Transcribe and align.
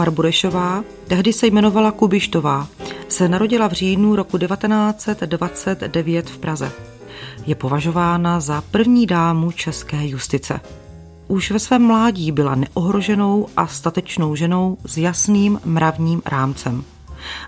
Dagmar 0.00 0.14
Burešová, 0.14 0.84
tehdy 1.06 1.32
se 1.32 1.46
jmenovala 1.46 1.92
Kubištová, 1.92 2.68
se 3.08 3.28
narodila 3.28 3.68
v 3.68 3.72
říjnu 3.72 4.16
roku 4.16 4.38
1929 4.38 6.30
v 6.30 6.38
Praze. 6.38 6.72
Je 7.46 7.54
považována 7.54 8.40
za 8.40 8.62
první 8.70 9.06
dámu 9.06 9.50
české 9.50 10.06
justice. 10.06 10.60
Už 11.28 11.50
ve 11.50 11.58
svém 11.58 11.82
mládí 11.82 12.32
byla 12.32 12.54
neohroženou 12.54 13.46
a 13.56 13.66
statečnou 13.66 14.34
ženou 14.34 14.78
s 14.86 14.98
jasným 14.98 15.60
mravním 15.64 16.22
rámcem. 16.26 16.84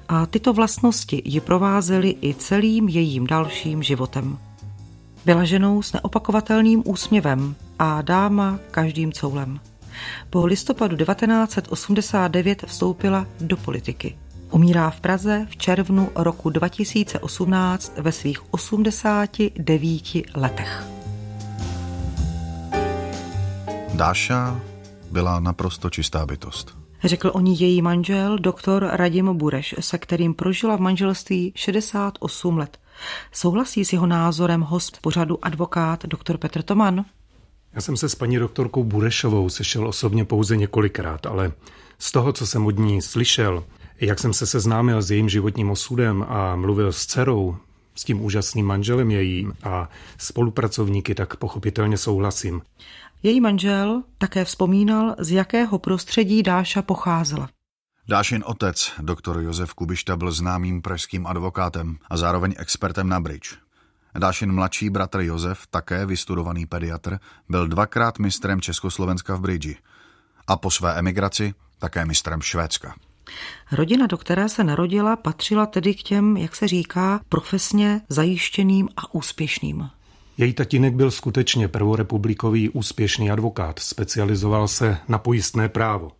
A 0.08 0.26
tyto 0.26 0.52
vlastnosti 0.52 1.22
ji 1.24 1.40
provázely 1.40 2.16
i 2.22 2.34
celým 2.34 2.88
jejím 2.88 3.26
dalším 3.26 3.82
životem. 3.82 4.38
Byla 5.24 5.44
ženou 5.44 5.82
s 5.82 5.92
neopakovatelným 5.92 6.82
úsměvem 6.86 7.54
a 7.78 8.02
dáma 8.02 8.58
každým 8.70 9.12
coulem. 9.12 9.60
Po 10.30 10.46
listopadu 10.46 10.96
1989 10.96 12.64
vstoupila 12.66 13.26
do 13.40 13.56
politiky. 13.56 14.18
Umírá 14.50 14.90
v 14.90 15.00
Praze 15.00 15.46
v 15.50 15.56
červnu 15.56 16.10
roku 16.14 16.50
2018 16.50 17.92
ve 17.96 18.12
svých 18.12 18.54
89 18.54 20.02
letech. 20.34 20.84
Dáša 23.94 24.60
byla 25.10 25.40
naprosto 25.40 25.90
čistá 25.90 26.26
bytost. 26.26 26.76
Řekl 27.04 27.30
o 27.34 27.40
ní 27.40 27.60
její 27.60 27.82
manžel, 27.82 28.38
doktor 28.38 28.88
Radim 28.92 29.36
Bureš, 29.36 29.74
se 29.80 29.98
kterým 29.98 30.34
prožila 30.34 30.76
v 30.76 30.80
manželství 30.80 31.52
68 31.56 32.58
let. 32.58 32.78
Souhlasí 33.32 33.84
s 33.84 33.92
jeho 33.92 34.06
názorem 34.06 34.60
host 34.60 34.98
pořadu 35.00 35.44
advokát 35.44 36.06
doktor 36.06 36.38
Petr 36.38 36.62
Toman? 36.62 37.04
Já 37.74 37.80
jsem 37.80 37.96
se 37.96 38.08
s 38.08 38.14
paní 38.14 38.38
doktorkou 38.38 38.84
Burešovou 38.84 39.48
sešel 39.48 39.88
osobně 39.88 40.24
pouze 40.24 40.56
několikrát, 40.56 41.26
ale 41.26 41.52
z 41.98 42.12
toho, 42.12 42.32
co 42.32 42.46
jsem 42.46 42.66
od 42.66 42.78
ní 42.78 43.02
slyšel, 43.02 43.64
jak 44.00 44.18
jsem 44.18 44.32
se 44.32 44.46
seznámil 44.46 45.02
s 45.02 45.10
jejím 45.10 45.28
životním 45.28 45.70
osudem 45.70 46.24
a 46.28 46.56
mluvil 46.56 46.92
s 46.92 47.06
dcerou, 47.06 47.56
s 47.94 48.04
tím 48.04 48.24
úžasným 48.24 48.66
manželem 48.66 49.10
jejím 49.10 49.52
a 49.62 49.88
spolupracovníky, 50.18 51.14
tak 51.14 51.36
pochopitelně 51.36 51.98
souhlasím. 51.98 52.62
Její 53.22 53.40
manžel 53.40 54.02
také 54.18 54.44
vzpomínal, 54.44 55.16
z 55.18 55.30
jakého 55.30 55.78
prostředí 55.78 56.42
Dáša 56.42 56.82
pocházela. 56.82 57.48
Dášin 58.08 58.44
otec, 58.46 58.92
doktor 59.00 59.40
Josef 59.40 59.74
Kubišta, 59.74 60.16
byl 60.16 60.32
známým 60.32 60.82
pražským 60.82 61.26
advokátem 61.26 61.98
a 62.10 62.16
zároveň 62.16 62.54
expertem 62.58 63.08
na 63.08 63.20
bridge. 63.20 63.61
Dášin 64.18 64.52
mladší 64.52 64.90
bratr 64.90 65.20
Josef, 65.20 65.66
také 65.70 66.06
vystudovaný 66.06 66.66
pediatr, 66.66 67.18
byl 67.48 67.68
dvakrát 67.68 68.18
mistrem 68.18 68.60
Československa 68.60 69.36
v 69.36 69.40
bridži 69.40 69.76
a 70.46 70.56
po 70.56 70.70
své 70.70 70.94
emigraci 70.94 71.54
také 71.78 72.04
mistrem 72.04 72.42
Švédska. 72.42 72.94
Rodina, 73.72 74.06
do 74.06 74.18
které 74.18 74.48
se 74.48 74.64
narodila, 74.64 75.16
patřila 75.16 75.66
tedy 75.66 75.94
k 75.94 76.02
těm, 76.02 76.36
jak 76.36 76.56
se 76.56 76.68
říká, 76.68 77.20
profesně 77.28 78.00
zajištěným 78.08 78.88
a 78.96 79.14
úspěšným. 79.14 79.90
Její 80.38 80.52
tatínek 80.52 80.94
byl 80.94 81.10
skutečně 81.10 81.68
prvorepublikový 81.68 82.68
úspěšný 82.68 83.30
advokát, 83.30 83.78
specializoval 83.78 84.68
se 84.68 84.98
na 85.08 85.18
pojistné 85.18 85.68
právo. 85.68 86.10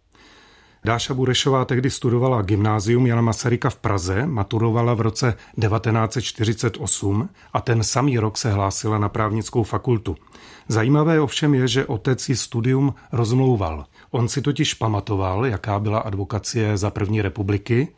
Dáša 0.85 1.15
Burešová 1.15 1.65
tehdy 1.65 1.91
studovala 1.91 2.43
gymnázium 2.43 3.07
Jana 3.07 3.23
Masaryka 3.23 3.71
v 3.71 3.77
Praze, 3.77 4.27
maturovala 4.27 4.95
v 4.95 5.01
roce 5.01 5.35
1948 5.55 7.29
a 7.53 7.61
ten 7.61 7.85
samý 7.85 8.19
rok 8.19 8.39
se 8.39 8.51
hlásila 8.51 8.99
na 8.99 9.09
právnickou 9.09 9.63
fakultu. 9.63 10.17
Zajímavé 10.69 11.21
ovšem 11.21 11.55
je, 11.55 11.69
že 11.69 11.87
otec 11.87 12.29
ji 12.29 12.37
studium 12.37 12.95
rozmlouval. 13.13 13.87
On 14.11 14.29
si 14.29 14.43
totiž 14.43 14.75
pamatoval, 14.75 15.47
jaká 15.47 15.79
byla 15.79 15.99
advokacie 15.99 16.77
za 16.77 16.91
první 16.91 17.23
republiky 17.23 17.89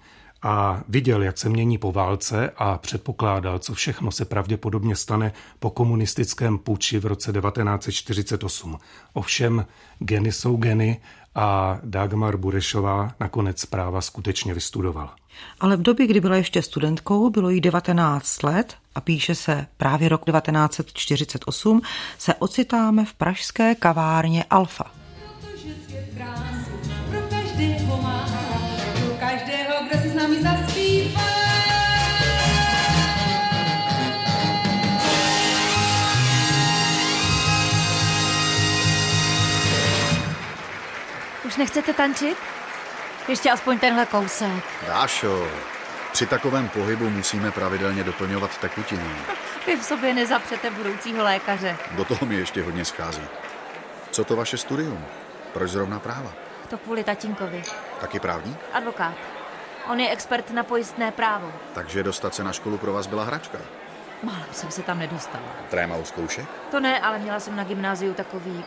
a 0.43 0.81
viděl, 0.89 1.23
jak 1.23 1.39
se 1.39 1.49
mění 1.49 1.79
po 1.79 1.93
válce 1.93 2.51
a 2.57 2.79
předpokládal, 2.79 3.59
co 3.59 3.75
všechno 3.75 4.11
se 4.11 4.25
pravděpodobně 4.25 4.97
stane 4.97 5.33
po 5.59 5.71
komunistickém 5.71 6.59
puči 6.59 6.99
v 6.99 7.07
roce 7.07 7.33
1948. 7.33 8.79
Ovšem, 9.13 9.67
geny 9.99 10.33
jsou 10.33 10.57
geny 10.57 11.01
a 11.35 11.79
Dagmar 11.83 12.37
Burešová 12.37 13.15
nakonec 13.21 13.65
práva 13.65 14.01
skutečně 14.01 14.55
vystudovala. 14.55 15.15
Ale 15.61 15.77
v 15.77 15.83
době, 15.83 16.07
kdy 16.07 16.21
byla 16.21 16.37
ještě 16.37 16.63
studentkou, 16.63 17.31
bylo 17.31 17.51
jí 17.51 17.61
19 17.61 18.43
let 18.43 18.75
a 18.95 19.01
píše 19.01 19.35
se 19.35 19.67
právě 19.77 20.09
rok 20.09 20.25
1948, 20.25 21.81
se 22.19 22.35
ocitáme 22.35 23.05
v 23.05 23.15
pražské 23.15 23.75
kavárně 23.75 24.45
Alfa. 24.51 24.85
Už 41.55 41.59
nechcete 41.59 41.93
tančit? 41.93 42.39
Ještě 43.29 43.51
aspoň 43.51 43.79
tenhle 43.79 44.07
kousek. 44.07 44.65
Dášo, 44.87 45.49
při 46.13 46.27
takovém 46.27 46.69
pohybu 46.69 47.11
musíme 47.11 47.51
pravidelně 47.51 48.05
doplňovat 48.05 48.59
tekutiny. 48.59 49.11
Vy 49.67 49.77
v 49.77 49.85
sobě 49.85 50.15
nezapřete 50.15 50.71
budoucího 50.71 51.25
lékaře. 51.25 51.77
Do 51.91 52.05
toho 52.05 52.27
mi 52.27 52.35
ještě 52.35 52.63
hodně 52.63 52.85
schází. 52.85 53.23
Co 54.11 54.25
to 54.25 54.37
vaše 54.37 54.57
studium? 54.59 55.05
Proč 55.53 55.71
zrovna 55.71 55.99
práva? 56.01 56.33
To 56.69 56.79
kvůli 56.79 57.05
tatínkovi. 57.05 57.63
Taky 58.01 58.21
právník? 58.21 58.59
Advokát. 58.73 59.15
On 59.89 60.01
je 60.01 60.11
expert 60.11 60.51
na 60.51 60.63
pojistné 60.63 61.11
právo. 61.11 61.53
Takže 61.75 62.03
dostat 62.03 62.35
se 62.35 62.45
na 62.45 62.53
školu 62.53 62.79
pro 62.79 62.93
vás 62.93 63.07
byla 63.07 63.25
hračka? 63.25 63.59
Málem 64.23 64.49
jsem 64.53 64.71
se 64.71 64.83
tam 64.83 64.99
nedostala. 64.99 65.45
Tréma 65.71 65.97
u 65.97 66.05
zkoušek? 66.05 66.47
To 66.71 66.81
ne, 66.81 67.01
ale 67.01 67.19
měla 67.19 67.41
jsem 67.41 67.57
na 67.57 67.65
gymnáziu 67.65 68.15
takový 68.15 68.65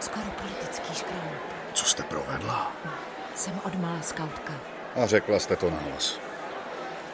skoro 0.00 0.26
politický 0.26 0.94
škráb. 0.94 1.53
Co 1.74 1.84
jste 1.84 2.02
provedla? 2.02 2.72
Jsem 3.34 3.60
odmala 3.64 4.02
skautka. 4.02 4.52
A 5.02 5.06
řekla 5.06 5.38
jste 5.38 5.56
to 5.56 5.70
nahlas. 5.70 6.18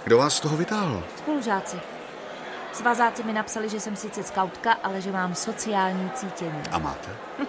Kdo 0.04 0.18
vás 0.18 0.36
z 0.36 0.40
toho 0.40 0.56
vytáhl? 0.56 1.04
Spolužáci. 1.16 1.80
Svazáci 2.72 3.22
mi 3.22 3.32
napsali, 3.32 3.68
že 3.68 3.80
jsem 3.80 3.96
sice 3.96 4.22
skautka, 4.22 4.72
ale 4.72 5.00
že 5.00 5.12
mám 5.12 5.34
sociální 5.34 6.10
cítění. 6.10 6.62
A 6.72 6.78
máte? 6.78 7.08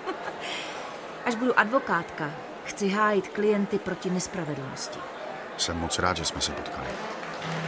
Až 1.26 1.36
budu 1.36 1.60
advokátka, 1.60 2.30
chci 2.66 2.90
hájit 2.90 3.28
klienty 3.28 3.80
proti 3.80 4.10
nespravedlnosti. 4.10 5.00
Jsem 5.58 5.78
moc 5.78 6.00
rád, 6.00 6.18
že 6.18 6.26
jsme 6.26 6.42
se 6.42 6.52
potkali. 6.52 6.88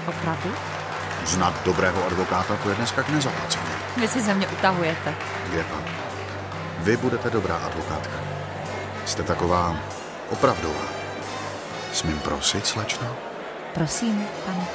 Opravdu? 0.07 0.55
Znát 1.25 1.63
dobrého 1.65 2.05
advokáta 2.05 2.57
to 2.63 2.69
je 2.69 2.75
dneska 2.75 3.03
k 3.03 3.09
nezaplacení. 3.09 3.65
Vy 3.97 4.07
si 4.07 4.21
ze 4.21 4.33
mě 4.33 4.47
utahujete. 4.47 5.15
Je 5.51 5.63
pak. 5.63 5.83
Vy 6.79 6.97
budete 6.97 7.29
dobrá 7.29 7.57
advokátka. 7.57 8.17
Jste 9.05 9.23
taková 9.23 9.77
opravdová. 10.31 10.85
Smím 11.93 12.19
prosit, 12.19 12.65
slečno? 12.65 13.07
Prosím, 13.73 14.25
pane. 14.45 14.67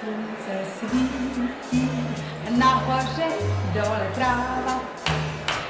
Slunce 0.00 0.70
svítí, 0.78 1.90
nahoře 2.58 3.28
dole 3.74 4.10
tráva 4.14 4.80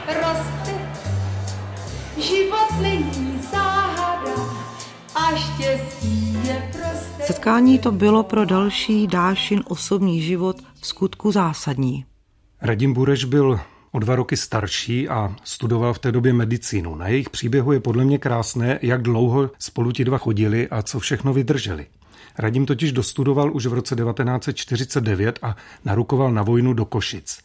roste. 0.07 0.91
Život 2.17 2.81
není 2.83 3.41
záhada 3.53 4.33
a 5.15 5.37
štěstí 5.37 6.39
je 6.45 6.71
prostě. 6.73 7.23
Setkání 7.23 7.79
to 7.79 7.93
bylo 7.93 8.23
pro 8.23 8.45
další 8.45 9.07
Dášin 9.07 9.63
osobní 9.69 10.23
život 10.23 10.57
v 10.81 10.87
skutku 10.87 11.33
zásadní. 11.33 12.05
Radim 12.63 12.93
Bureš 12.93 13.25
byl 13.25 13.61
o 13.93 13.99
dva 13.99 14.17
roky 14.17 14.37
starší 14.37 15.09
a 15.09 15.37
studoval 15.45 15.95
v 15.95 15.99
té 15.99 16.13
době 16.13 16.33
medicínu. 16.33 16.95
Na 16.95 17.09
jejich 17.09 17.31
příběhu 17.31 17.73
je 17.73 17.81
podle 17.81 18.05
mě 18.05 18.19
krásné, 18.19 18.79
jak 18.83 19.03
dlouho 19.03 19.51
spolu 19.59 19.93
ti 19.93 20.05
dva 20.05 20.19
chodili 20.19 20.69
a 20.69 20.83
co 20.83 21.01
všechno 21.01 21.33
vydrželi. 21.33 21.87
Radim 22.39 22.67
totiž 22.67 22.93
dostudoval 22.93 23.53
už 23.55 23.67
v 23.67 23.73
roce 23.73 23.97
1949 23.97 25.39
a 25.43 25.57
narukoval 25.85 26.33
na 26.33 26.43
vojnu 26.43 26.73
do 26.73 26.85
Košic. 26.85 27.39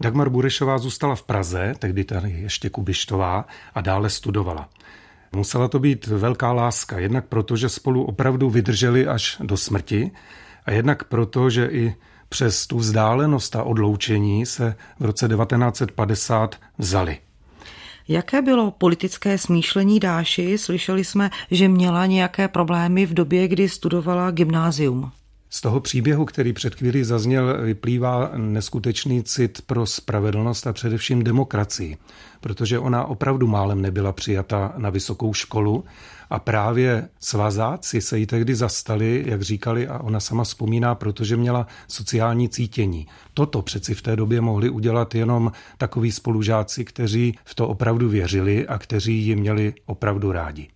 Dagmar 0.00 0.30
Burešová 0.30 0.78
zůstala 0.78 1.14
v 1.14 1.22
Praze, 1.22 1.74
tehdy 1.78 2.04
tady 2.04 2.30
ještě 2.30 2.70
Kubištová, 2.70 3.44
a 3.74 3.80
dále 3.80 4.10
studovala. 4.10 4.68
Musela 5.32 5.68
to 5.68 5.78
být 5.78 6.06
velká 6.06 6.52
láska, 6.52 6.98
jednak 6.98 7.26
proto, 7.26 7.56
že 7.56 7.68
spolu 7.68 8.04
opravdu 8.04 8.50
vydrželi 8.50 9.06
až 9.06 9.36
do 9.40 9.56
smrti, 9.56 10.10
a 10.66 10.70
jednak 10.70 11.04
proto, 11.04 11.50
že 11.50 11.66
i 11.66 11.94
přes 12.28 12.66
tu 12.66 12.78
vzdálenost 12.78 13.56
a 13.56 13.62
odloučení 13.62 14.46
se 14.46 14.74
v 15.00 15.04
roce 15.04 15.28
1950 15.28 16.56
vzali. 16.78 17.18
Jaké 18.08 18.42
bylo 18.42 18.70
politické 18.70 19.38
smýšlení 19.38 20.00
Dáši? 20.00 20.58
Slyšeli 20.58 21.04
jsme, 21.04 21.30
že 21.50 21.68
měla 21.68 22.06
nějaké 22.06 22.48
problémy 22.48 23.06
v 23.06 23.14
době, 23.14 23.48
kdy 23.48 23.68
studovala 23.68 24.30
gymnázium. 24.30 25.12
Z 25.50 25.60
toho 25.60 25.80
příběhu, 25.80 26.24
který 26.24 26.52
před 26.52 26.74
chvílí 26.74 27.04
zazněl, 27.04 27.62
vyplývá 27.62 28.30
neskutečný 28.36 29.22
cit 29.22 29.62
pro 29.66 29.86
spravedlnost 29.86 30.66
a 30.66 30.72
především 30.72 31.24
demokracii, 31.24 31.96
protože 32.40 32.78
ona 32.78 33.04
opravdu 33.04 33.46
málem 33.46 33.82
nebyla 33.82 34.12
přijata 34.12 34.74
na 34.76 34.90
vysokou 34.90 35.34
školu 35.34 35.84
a 36.30 36.38
právě 36.38 37.08
svazáci 37.20 38.00
se 38.00 38.18
jí 38.18 38.26
tehdy 38.26 38.54
zastali, 38.54 39.24
jak 39.26 39.42
říkali, 39.42 39.88
a 39.88 39.98
ona 39.98 40.20
sama 40.20 40.44
vzpomíná, 40.44 40.94
protože 40.94 41.36
měla 41.36 41.66
sociální 41.88 42.48
cítění. 42.48 43.06
Toto 43.34 43.62
přeci 43.62 43.94
v 43.94 44.02
té 44.02 44.16
době 44.16 44.40
mohli 44.40 44.70
udělat 44.70 45.14
jenom 45.14 45.52
takoví 45.78 46.12
spolužáci, 46.12 46.84
kteří 46.84 47.38
v 47.44 47.54
to 47.54 47.68
opravdu 47.68 48.08
věřili 48.08 48.66
a 48.66 48.78
kteří 48.78 49.14
ji 49.14 49.36
měli 49.36 49.74
opravdu 49.86 50.32
rádi. 50.32 50.68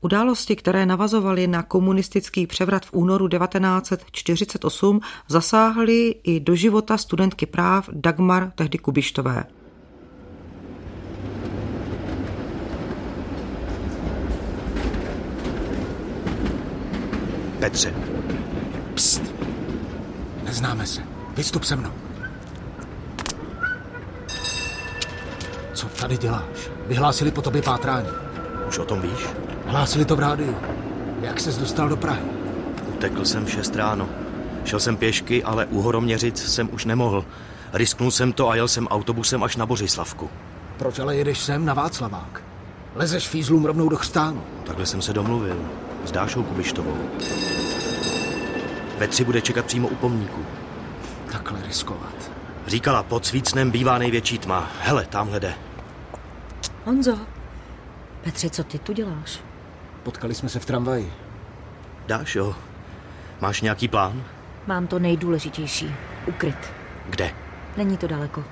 Události, 0.00 0.56
které 0.56 0.86
navazovaly 0.86 1.46
na 1.46 1.62
komunistický 1.62 2.46
převrat 2.46 2.86
v 2.86 2.92
únoru 2.92 3.28
1948, 3.28 5.00
zasáhly 5.28 6.14
i 6.24 6.40
do 6.40 6.54
života 6.54 6.98
studentky 6.98 7.46
práv 7.46 7.88
Dagmar 7.92 8.52
tehdy 8.54 8.78
Kubištové. 8.78 9.44
Petře. 17.64 17.94
Pst. 18.94 19.22
Neznáme 20.44 20.86
se. 20.86 21.02
Vystup 21.36 21.64
se 21.64 21.76
mnou. 21.76 21.90
Co 25.74 25.86
tady 25.86 26.18
děláš? 26.18 26.70
Vyhlásili 26.86 27.30
po 27.30 27.42
tobě 27.42 27.62
pátrání. 27.62 28.08
Už 28.68 28.78
o 28.78 28.84
tom 28.84 29.00
víš? 29.00 29.26
Hlásili 29.66 30.04
to 30.04 30.16
v 30.16 30.18
rádiu. 30.18 30.56
Jak 31.20 31.40
ses 31.40 31.58
dostal 31.58 31.88
do 31.88 31.96
Prahy? 31.96 32.22
Utekl 32.88 33.24
jsem 33.24 33.44
v 33.44 33.50
6 33.50 33.76
ráno. 33.76 34.08
Šel 34.64 34.80
jsem 34.80 34.96
pěšky, 34.96 35.44
ale 35.44 35.66
u 35.66 35.80
Horoměřic 35.80 36.52
jsem 36.52 36.68
už 36.72 36.84
nemohl. 36.84 37.24
Risknul 37.72 38.10
jsem 38.10 38.32
to 38.32 38.48
a 38.48 38.54
jel 38.54 38.68
jsem 38.68 38.88
autobusem 38.88 39.42
až 39.42 39.56
na 39.56 39.66
Bořislavku. 39.66 40.30
Proč 40.76 40.98
ale 40.98 41.16
jedeš 41.16 41.38
sem 41.38 41.64
na 41.64 41.74
Václavák? 41.74 42.42
Lezeš 42.94 43.28
fízlům 43.28 43.64
rovnou 43.64 43.88
do 43.88 43.96
chstánu. 43.96 44.42
Takhle 44.64 44.86
jsem 44.86 45.02
se 45.02 45.12
domluvil 45.12 45.56
s 46.04 46.12
Dášou 46.12 46.42
Kubištovou. 46.42 46.96
Ve 48.98 49.08
tři 49.08 49.24
bude 49.24 49.40
čekat 49.40 49.66
přímo 49.66 49.88
u 49.88 49.94
pomníku. 49.94 50.40
Takhle 51.32 51.62
riskovat. 51.66 52.30
Říkala, 52.66 53.02
pod 53.02 53.26
svícnem 53.26 53.70
bývá 53.70 53.98
největší 53.98 54.38
tma. 54.38 54.70
Hele, 54.80 55.06
tamhle 55.06 55.40
jde. 55.40 55.54
Honzo, 56.84 57.18
Petře, 58.24 58.50
co 58.50 58.64
ty 58.64 58.78
tu 58.78 58.92
děláš? 58.92 59.40
Potkali 60.02 60.34
jsme 60.34 60.48
se 60.48 60.60
v 60.60 60.66
tramvaji. 60.66 61.12
Dáš 62.06 62.34
jo. 62.34 62.54
Máš 63.40 63.60
nějaký 63.60 63.88
plán? 63.88 64.22
Mám 64.66 64.86
to 64.86 64.98
nejdůležitější. 64.98 65.94
Ukryt. 66.26 66.72
Kde? 67.08 67.30
Není 67.76 67.96
to 67.96 68.06
daleko. 68.06 68.44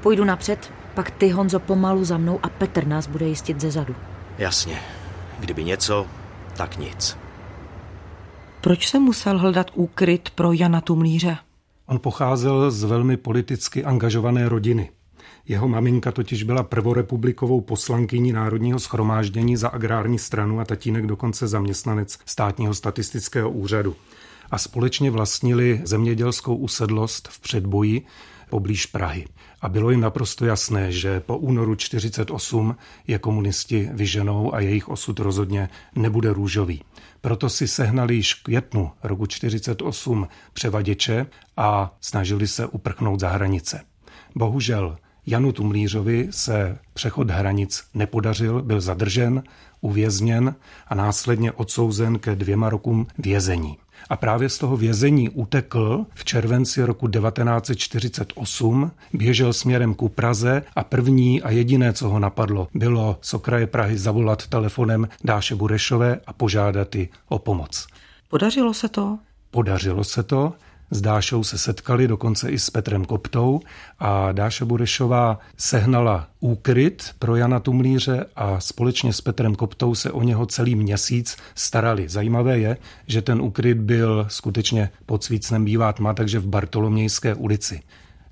Půjdu 0.00 0.24
napřed, 0.24 0.72
pak 0.94 1.10
ty, 1.10 1.28
Honzo, 1.28 1.60
pomalu 1.60 2.04
za 2.04 2.18
mnou 2.18 2.40
a 2.42 2.48
Petr 2.48 2.86
nás 2.86 3.06
bude 3.06 3.26
jistit 3.26 3.60
ze 3.60 3.70
zadu. 3.70 3.94
Jasně. 4.38 4.80
Kdyby 5.38 5.64
něco, 5.64 6.06
tak 6.56 6.78
nic. 6.78 7.16
Proč 8.60 8.88
se 8.88 8.98
musel 8.98 9.38
hledat 9.38 9.70
úkryt 9.74 10.30
pro 10.30 10.52
Jana 10.52 10.80
Tumlíře? 10.80 11.36
On 11.86 11.98
pocházel 11.98 12.70
z 12.70 12.84
velmi 12.84 13.16
politicky 13.16 13.84
angažované 13.84 14.48
rodiny. 14.48 14.90
Jeho 15.48 15.68
maminka 15.68 16.12
totiž 16.12 16.42
byla 16.42 16.62
prvorepublikovou 16.62 17.60
poslankyní 17.60 18.32
Národního 18.32 18.78
schromáždění 18.78 19.56
za 19.56 19.68
agrární 19.68 20.18
stranu 20.18 20.60
a 20.60 20.64
tatínek 20.64 21.06
dokonce 21.06 21.46
zaměstnanec 21.46 22.18
státního 22.26 22.74
statistického 22.74 23.50
úřadu. 23.50 23.96
A 24.50 24.58
společně 24.58 25.10
vlastnili 25.10 25.80
zemědělskou 25.84 26.56
usedlost 26.56 27.28
v 27.28 27.40
předboji 27.40 28.06
poblíž 28.50 28.86
Prahy. 28.86 29.24
A 29.60 29.68
bylo 29.68 29.90
jim 29.90 30.00
naprosto 30.00 30.44
jasné, 30.44 30.92
že 30.92 31.20
po 31.20 31.38
únoru 31.38 31.74
48 31.74 32.76
je 33.06 33.18
komunisti 33.18 33.88
vyženou 33.92 34.54
a 34.54 34.60
jejich 34.60 34.88
osud 34.88 35.18
rozhodně 35.18 35.68
nebude 35.94 36.32
růžový. 36.32 36.82
Proto 37.20 37.48
si 37.48 37.68
sehnali 37.68 38.14
již 38.14 38.34
květnu 38.34 38.90
roku 39.02 39.26
48 39.26 40.28
převaděče 40.52 41.26
a 41.56 41.96
snažili 42.00 42.46
se 42.46 42.66
uprchnout 42.66 43.20
za 43.20 43.28
hranice. 43.28 43.80
Bohužel 44.34 44.96
Janu 45.26 45.52
Tumlířovi 45.52 46.28
se 46.30 46.78
přechod 46.94 47.30
hranic 47.30 47.84
nepodařil, 47.94 48.62
byl 48.62 48.80
zadržen, 48.80 49.42
uvězněn 49.80 50.54
a 50.88 50.94
následně 50.94 51.52
odsouzen 51.52 52.18
ke 52.18 52.36
dvěma 52.36 52.70
rokům 52.70 53.06
vězení. 53.18 53.78
A 54.08 54.16
právě 54.16 54.48
z 54.48 54.58
toho 54.58 54.76
vězení 54.76 55.28
utekl 55.28 56.06
v 56.14 56.24
červenci 56.24 56.82
roku 56.82 57.08
1948, 57.08 58.90
běžel 59.12 59.52
směrem 59.52 59.94
ku 59.94 60.08
Praze 60.08 60.62
a 60.76 60.84
první 60.84 61.42
a 61.42 61.50
jediné, 61.50 61.92
co 61.92 62.08
ho 62.08 62.18
napadlo, 62.18 62.68
bylo 62.74 63.18
z 63.20 63.34
okraje 63.34 63.66
Prahy 63.66 63.98
zavolat 63.98 64.46
telefonem 64.46 65.08
Dáše 65.24 65.54
Burešové 65.54 66.20
a 66.26 66.32
požádat 66.32 66.94
ji 66.94 67.08
o 67.28 67.38
pomoc. 67.38 67.86
Podařilo 68.28 68.74
se 68.74 68.88
to? 68.88 69.18
Podařilo 69.50 70.04
se 70.04 70.22
to 70.22 70.52
s 70.90 71.00
Dášou 71.00 71.44
se 71.44 71.58
setkali 71.58 72.08
dokonce 72.08 72.50
i 72.50 72.58
s 72.58 72.70
Petrem 72.70 73.04
Koptou 73.04 73.60
a 73.98 74.32
Dáša 74.32 74.64
Burešová 74.64 75.38
sehnala 75.56 76.28
úkryt 76.40 77.14
pro 77.18 77.36
Jana 77.36 77.60
Tumlíře 77.60 78.26
a 78.36 78.60
společně 78.60 79.12
s 79.12 79.20
Petrem 79.20 79.54
Koptou 79.54 79.94
se 79.94 80.10
o 80.10 80.22
něho 80.22 80.46
celý 80.46 80.74
měsíc 80.74 81.36
starali. 81.54 82.08
Zajímavé 82.08 82.58
je, 82.58 82.76
že 83.06 83.22
ten 83.22 83.40
úkryt 83.40 83.78
byl 83.78 84.26
skutečně 84.28 84.90
pod 85.06 85.24
svícnem 85.24 85.64
bývá 85.64 85.92
tma, 85.92 86.14
takže 86.14 86.38
v 86.38 86.46
Bartolomějské 86.46 87.34
ulici. 87.34 87.80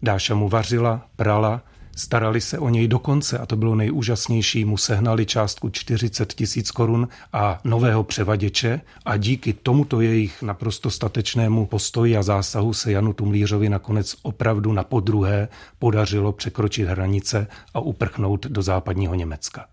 Dáša 0.02 0.34
mu 0.34 0.48
vařila, 0.48 1.06
prala, 1.16 1.62
Starali 1.96 2.40
se 2.40 2.58
o 2.58 2.68
něj 2.68 2.88
dokonce, 2.88 3.38
a 3.38 3.46
to 3.46 3.56
bylo 3.56 3.74
nejúžasnější, 3.74 4.64
mu 4.64 4.76
sehnali 4.76 5.26
částku 5.26 5.70
40 5.70 6.34
tisíc 6.34 6.70
korun 6.70 7.08
a 7.32 7.60
nového 7.64 8.04
převaděče 8.04 8.80
a 9.04 9.16
díky 9.16 9.52
tomuto 9.52 10.00
jejich 10.00 10.42
naprosto 10.42 10.90
statečnému 10.90 11.66
postoji 11.66 12.16
a 12.16 12.22
zásahu 12.22 12.72
se 12.72 12.92
Janu 12.92 13.12
Tumlířovi 13.12 13.68
nakonec 13.68 14.14
opravdu 14.22 14.72
na 14.72 14.84
podruhé 14.84 15.48
podařilo 15.78 16.32
překročit 16.32 16.88
hranice 16.88 17.46
a 17.74 17.80
uprchnout 17.80 18.46
do 18.46 18.62
západního 18.62 19.14
Německa. 19.14 19.66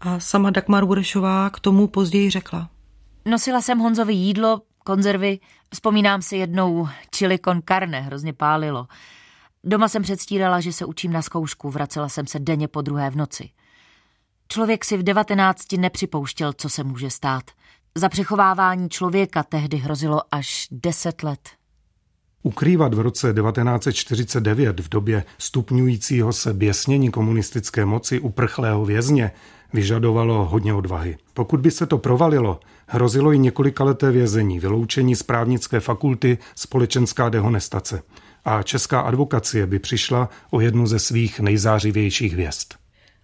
A 0.00 0.20
sama 0.20 0.50
Dagmar 0.50 0.84
Burešová 0.86 1.50
k 1.50 1.60
tomu 1.60 1.86
později 1.86 2.30
řekla. 2.30 2.68
Nosila 3.26 3.60
jsem 3.60 3.78
Honzovi 3.78 4.14
jídlo, 4.14 4.62
konzervy, 4.84 5.38
vzpomínám 5.74 6.22
si 6.22 6.36
jednou 6.36 6.88
chili 7.16 7.38
con 7.38 7.62
carne, 7.68 8.00
hrozně 8.00 8.32
pálilo. 8.32 8.86
Doma 9.64 9.88
jsem 9.88 10.02
předstírala, 10.02 10.60
že 10.60 10.72
se 10.72 10.84
učím 10.84 11.12
na 11.12 11.22
zkoušku, 11.22 11.70
vracela 11.70 12.08
jsem 12.08 12.26
se 12.26 12.38
denně 12.38 12.68
po 12.68 12.82
druhé 12.82 13.10
v 13.10 13.16
noci. 13.16 13.50
Člověk 14.48 14.84
si 14.84 14.96
v 14.96 15.02
devatenácti 15.02 15.78
nepřipouštěl, 15.78 16.52
co 16.52 16.68
se 16.68 16.84
může 16.84 17.10
stát. 17.10 17.42
Za 17.94 18.08
přechovávání 18.08 18.88
člověka 18.88 19.42
tehdy 19.42 19.76
hrozilo 19.76 20.20
až 20.30 20.68
deset 20.70 21.22
let. 21.22 21.40
Ukrývat 22.42 22.94
v 22.94 23.00
roce 23.00 23.34
1949 23.34 24.80
v 24.80 24.88
době 24.88 25.24
stupňujícího 25.38 26.32
se 26.32 26.54
běsnění 26.54 27.10
komunistické 27.10 27.84
moci 27.84 28.20
uprchlého 28.20 28.84
vězně 28.84 29.32
vyžadovalo 29.72 30.44
hodně 30.44 30.74
odvahy. 30.74 31.16
Pokud 31.34 31.60
by 31.60 31.70
se 31.70 31.86
to 31.86 31.98
provalilo, 31.98 32.60
hrozilo 32.86 33.32
i 33.32 33.38
několikaleté 33.38 34.10
vězení, 34.10 34.60
vyloučení 34.60 35.16
z 35.16 35.22
právnické 35.22 35.80
fakulty, 35.80 36.38
společenská 36.54 37.28
dehonestace 37.28 38.02
a 38.44 38.62
česká 38.62 39.00
advokacie 39.00 39.66
by 39.66 39.78
přišla 39.78 40.28
o 40.50 40.60
jednu 40.60 40.86
ze 40.86 40.98
svých 40.98 41.40
nejzářivějších 41.40 42.32
hvězd. 42.32 42.72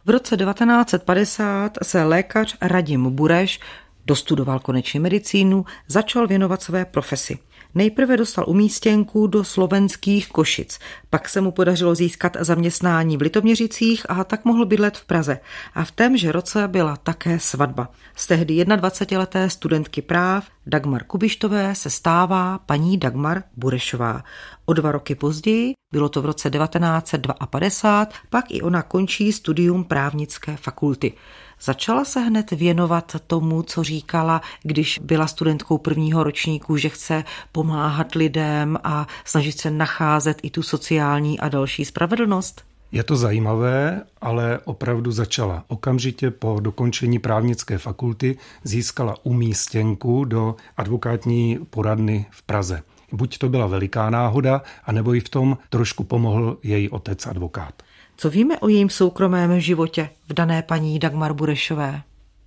V 0.05 0.11
roce 0.11 0.37
1950 0.37 1.79
se 1.83 2.05
lékař 2.05 2.57
Radim 2.63 3.11
Bureš 3.11 3.61
dostudoval 4.07 4.61
konečně 4.61 5.01
medicínu, 5.01 5.65
začal 5.89 6.27
věnovat 6.27 6.63
své 6.63 6.85
profesi. 6.85 7.39
Nejprve 7.75 8.17
dostal 8.17 8.45
umístěnku 8.49 9.27
do 9.27 9.45
slovenských 9.45 10.29
Košic, 10.29 10.79
pak 11.11 11.29
se 11.29 11.41
mu 11.41 11.53
podařilo 11.53 11.95
získat 11.95 12.37
zaměstnání 12.41 13.17
v 13.17 13.23
Litoměřicích 13.23 14.11
a 14.11 14.25
tak 14.25 14.45
mohl 14.45 14.67
bydlet 14.67 14.97
v 14.97 15.05
Praze. 15.05 15.41
A 15.75 15.85
v 15.85 15.91
témže 15.91 16.33
roce 16.33 16.69
byla 16.69 16.97
také 16.97 17.39
svatba. 17.39 17.89
Z 18.17 18.27
tehdy 18.27 18.65
21-leté 18.65 19.51
studentky 19.51 20.03
práv 20.03 20.45
Dagmar 20.67 21.05
Kubištové 21.05 21.75
se 21.75 21.91
stává 21.91 22.59
paní 22.59 22.99
Dagmar 22.99 23.43
Burešová. 23.57 24.25
O 24.65 24.73
dva 24.73 24.93
roky 24.93 25.15
později, 25.15 25.75
bylo 25.93 26.09
to 26.09 26.23
v 26.23 26.27
roce 26.27 26.51
1952, 26.51 28.09
pak 28.31 28.45
i 28.49 28.63
ona 28.63 28.83
končí 28.83 29.33
studium 29.33 29.85
právnické 29.85 30.57
fakulty. 30.57 31.13
Začala 31.62 32.05
se 32.05 32.21
hned 32.21 32.50
věnovat 32.50 33.17
tomu, 33.27 33.62
co 33.62 33.85
říkala, 33.85 34.43
když 34.62 34.99
byla 35.03 35.27
studentkou 35.27 35.79
prvního 35.79 36.25
ročníku, 36.25 36.77
že 36.77 36.88
chce 36.88 37.25
pomáhat 37.53 38.15
lidem 38.15 38.79
a 38.85 39.07
snažit 39.25 39.61
se 39.61 39.71
nacházet 39.71 40.38
i 40.43 40.50
tu 40.50 40.62
sociální 40.62 41.41
a 41.41 41.49
další 41.49 41.85
spravedlnost? 41.85 42.65
Je 42.93 43.05
to 43.05 43.17
zajímavé, 43.17 44.03
ale 44.21 44.59
opravdu 44.65 45.11
začala. 45.11 45.65
Okamžitě 45.69 46.31
po 46.31 46.61
dokončení 46.61 47.19
právnické 47.19 47.79
fakulty 47.79 48.38
získala 48.65 49.17
umístěnku 49.23 50.25
do 50.25 50.57
advokátní 50.77 51.59
poradny 51.71 52.27
v 52.31 52.43
Praze. 52.43 52.83
Buď 53.12 53.38
to 53.38 53.49
byla 53.49 53.67
veliká 53.67 54.11
náhoda, 54.11 54.62
anebo 54.85 55.15
i 55.15 55.21
v 55.21 55.29
tom 55.29 55.59
trošku 55.71 56.05
pomohl 56.05 56.59
její 56.62 56.88
otec 56.88 57.27
advokát. 57.27 57.83
Co 58.21 58.31
víme 58.31 58.59
o 58.59 58.69
jejím 58.69 58.91
soukromém 58.91 59.61
životě 59.61 60.11
v 60.29 60.33
dané 60.33 60.63
paní 60.63 60.99
Dagmar 60.99 61.33
Burešové? 61.33 62.03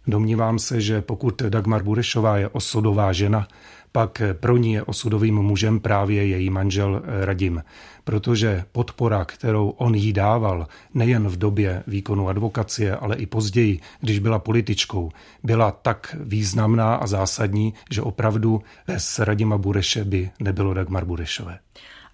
Domnívám 0.08 0.60
se, 0.60 0.82
že 0.82 1.02
pokud 1.02 1.42
Dagmar 1.42 1.84
Burešová 1.84 2.38
je 2.38 2.48
osudová 2.48 3.14
žena, 3.14 3.48
pak 3.92 4.22
pro 4.40 4.58
ní 4.58 4.74
je 4.74 4.84
osudovým 4.84 5.36
mužem 5.36 5.80
právě 5.80 6.26
její 6.26 6.50
manžel 6.50 7.02
Radim, 7.06 7.64
protože 8.04 8.64
podpora, 8.72 9.26
kterou 9.26 9.70
on 9.70 9.96
jí 9.96 10.14
dával, 10.14 10.68
nejen 10.94 11.28
v 11.28 11.38
době 11.38 11.84
výkonu 11.88 12.28
advokacie, 12.30 12.96
ale 12.96 13.16
i 13.16 13.26
později, 13.26 13.80
když 14.00 14.20
byla 14.20 14.40
političkou, 14.40 15.12
byla 15.44 15.72
tak 15.72 16.16
významná 16.20 16.96
a 16.96 17.08
zásadní, 17.08 17.74
že 17.92 18.02
opravdu 18.02 18.62
bez 18.88 19.20
Radima 19.20 19.58
Bureše 19.58 20.04
by 20.04 20.30
nebylo 20.40 20.74
Dagmar 20.74 21.06
Burešové. 21.06 21.60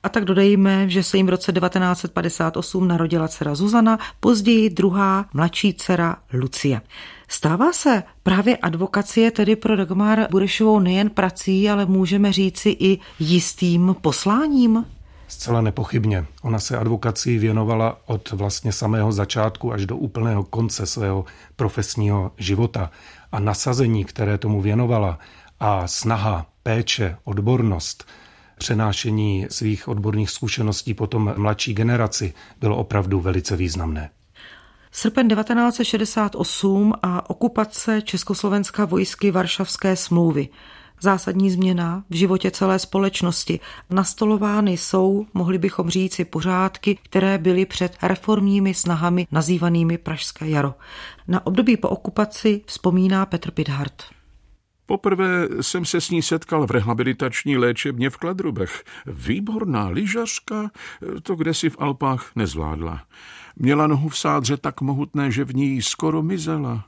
A 0.07 0.09
tak 0.09 0.25
dodejme, 0.25 0.89
že 0.89 1.03
se 1.03 1.17
jim 1.17 1.25
v 1.25 1.29
roce 1.29 1.53
1958 1.53 2.87
narodila 2.87 3.27
dcera 3.27 3.55
Zuzana, 3.55 3.99
později 4.19 4.69
druhá 4.69 5.25
mladší 5.33 5.73
dcera 5.73 6.15
Lucie. 6.33 6.81
Stává 7.27 7.73
se 7.73 8.03
právě 8.23 8.57
advokacie 8.57 9.31
tedy 9.31 9.55
pro 9.55 9.75
Dagmar 9.75 10.27
Burešovou 10.31 10.79
nejen 10.79 11.09
prací, 11.09 11.69
ale 11.69 11.85
můžeme 11.85 12.33
říci 12.33 12.75
i 12.79 12.99
jistým 13.19 13.95
posláním? 14.01 14.85
Zcela 15.27 15.61
nepochybně. 15.61 16.25
Ona 16.41 16.59
se 16.59 16.77
advokací 16.77 17.37
věnovala 17.37 17.97
od 18.05 18.31
vlastně 18.31 18.71
samého 18.71 19.11
začátku 19.11 19.73
až 19.73 19.85
do 19.85 19.97
úplného 19.97 20.43
konce 20.43 20.85
svého 20.85 21.25
profesního 21.55 22.31
života. 22.37 22.91
A 23.31 23.39
nasazení, 23.39 24.05
které 24.05 24.37
tomu 24.37 24.61
věnovala, 24.61 25.19
a 25.59 25.87
snaha, 25.87 26.45
péče, 26.63 27.17
odbornost, 27.23 28.05
přenášení 28.57 29.47
svých 29.49 29.87
odborných 29.87 30.29
zkušeností 30.29 30.93
potom 30.93 31.33
mladší 31.37 31.73
generaci 31.73 32.33
bylo 32.59 32.77
opravdu 32.77 33.19
velice 33.19 33.55
významné. 33.55 34.09
Srpen 34.91 35.27
1968 35.29 36.93
a 37.03 37.29
okupace 37.29 38.01
Československa 38.01 38.85
vojsky 38.85 39.31
Varšavské 39.31 39.95
smlouvy. 39.95 40.49
Zásadní 41.01 41.51
změna 41.51 42.03
v 42.09 42.15
životě 42.15 42.51
celé 42.51 42.79
společnosti. 42.79 43.59
Nastolovány 43.89 44.71
jsou, 44.71 45.25
mohli 45.33 45.57
bychom 45.57 45.89
říci, 45.89 46.25
pořádky, 46.25 46.97
které 47.03 47.37
byly 47.37 47.65
před 47.65 47.97
reformními 48.01 48.73
snahami 48.73 49.27
nazývanými 49.31 49.97
Pražské 49.97 50.49
jaro. 50.49 50.75
Na 51.27 51.45
období 51.45 51.77
po 51.77 51.89
okupaci 51.89 52.61
vzpomíná 52.65 53.25
Petr 53.25 53.51
Pidhart. 53.51 54.16
Poprvé 54.87 55.47
jsem 55.61 55.85
se 55.85 56.01
s 56.01 56.09
ní 56.09 56.21
setkal 56.21 56.67
v 56.67 56.71
rehabilitační 56.71 57.57
léčebně 57.57 58.09
v 58.09 58.17
Kladrubech. 58.17 58.83
Výborná 59.05 59.87
lyžařka, 59.87 60.71
to 61.23 61.35
kde 61.35 61.53
si 61.53 61.69
v 61.69 61.75
Alpách 61.79 62.31
nezvládla. 62.35 63.03
Měla 63.55 63.87
nohu 63.87 64.09
v 64.09 64.17
sádře 64.17 64.57
tak 64.57 64.81
mohutné, 64.81 65.31
že 65.31 65.43
v 65.43 65.55
ní 65.55 65.81
skoro 65.81 66.21
mizela. 66.23 66.85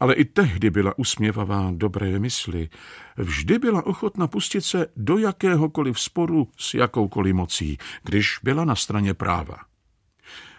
Ale 0.00 0.14
i 0.14 0.24
tehdy 0.24 0.70
byla 0.70 0.98
usměvavá 0.98 1.70
dobré 1.74 2.18
mysli. 2.18 2.68
Vždy 3.16 3.58
byla 3.58 3.86
ochotna 3.86 4.26
pustit 4.26 4.60
se 4.60 4.86
do 4.96 5.18
jakéhokoliv 5.18 6.00
sporu 6.00 6.48
s 6.58 6.74
jakoukoliv 6.74 7.34
mocí, 7.34 7.78
když 8.02 8.38
byla 8.42 8.64
na 8.64 8.74
straně 8.74 9.14
práva. 9.14 9.56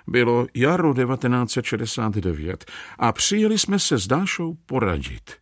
Bylo 0.07 0.47
jaro 0.53 0.93
1969 0.93 2.71
a 2.99 3.11
přijeli 3.11 3.59
jsme 3.59 3.79
se 3.79 3.97
s 3.97 4.07
Dášou 4.07 4.57
poradit– 4.65 5.31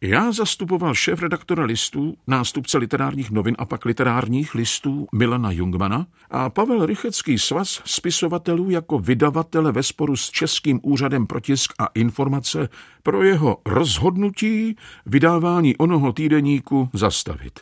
já 0.00 0.32
zastupoval 0.32 0.94
šéf-redaktora 0.94 1.64
listů, 1.64 2.16
nástupce 2.26 2.78
literárních 2.78 3.30
novin 3.30 3.56
a 3.58 3.64
pak 3.64 3.84
literárních 3.84 4.54
listů 4.54 5.06
Milana 5.12 5.50
Jungmana 5.50 6.06
a 6.30 6.50
Pavel 6.50 6.86
Rychecký 6.86 7.38
svaz 7.38 7.82
spisovatelů 7.84 8.70
jako 8.70 8.98
vydavatele 8.98 9.72
ve 9.72 9.82
sporu 9.82 10.16
s 10.16 10.30
Českým 10.30 10.80
úřadem 10.82 11.26
pro 11.26 11.40
tisk 11.40 11.72
a 11.78 11.86
informace 11.94 12.68
pro 13.02 13.22
jeho 13.22 13.58
rozhodnutí 13.66 14.76
vydávání 15.06 15.76
onoho 15.76 16.12
týdeníku 16.12 16.90
zastavit. 16.92 17.60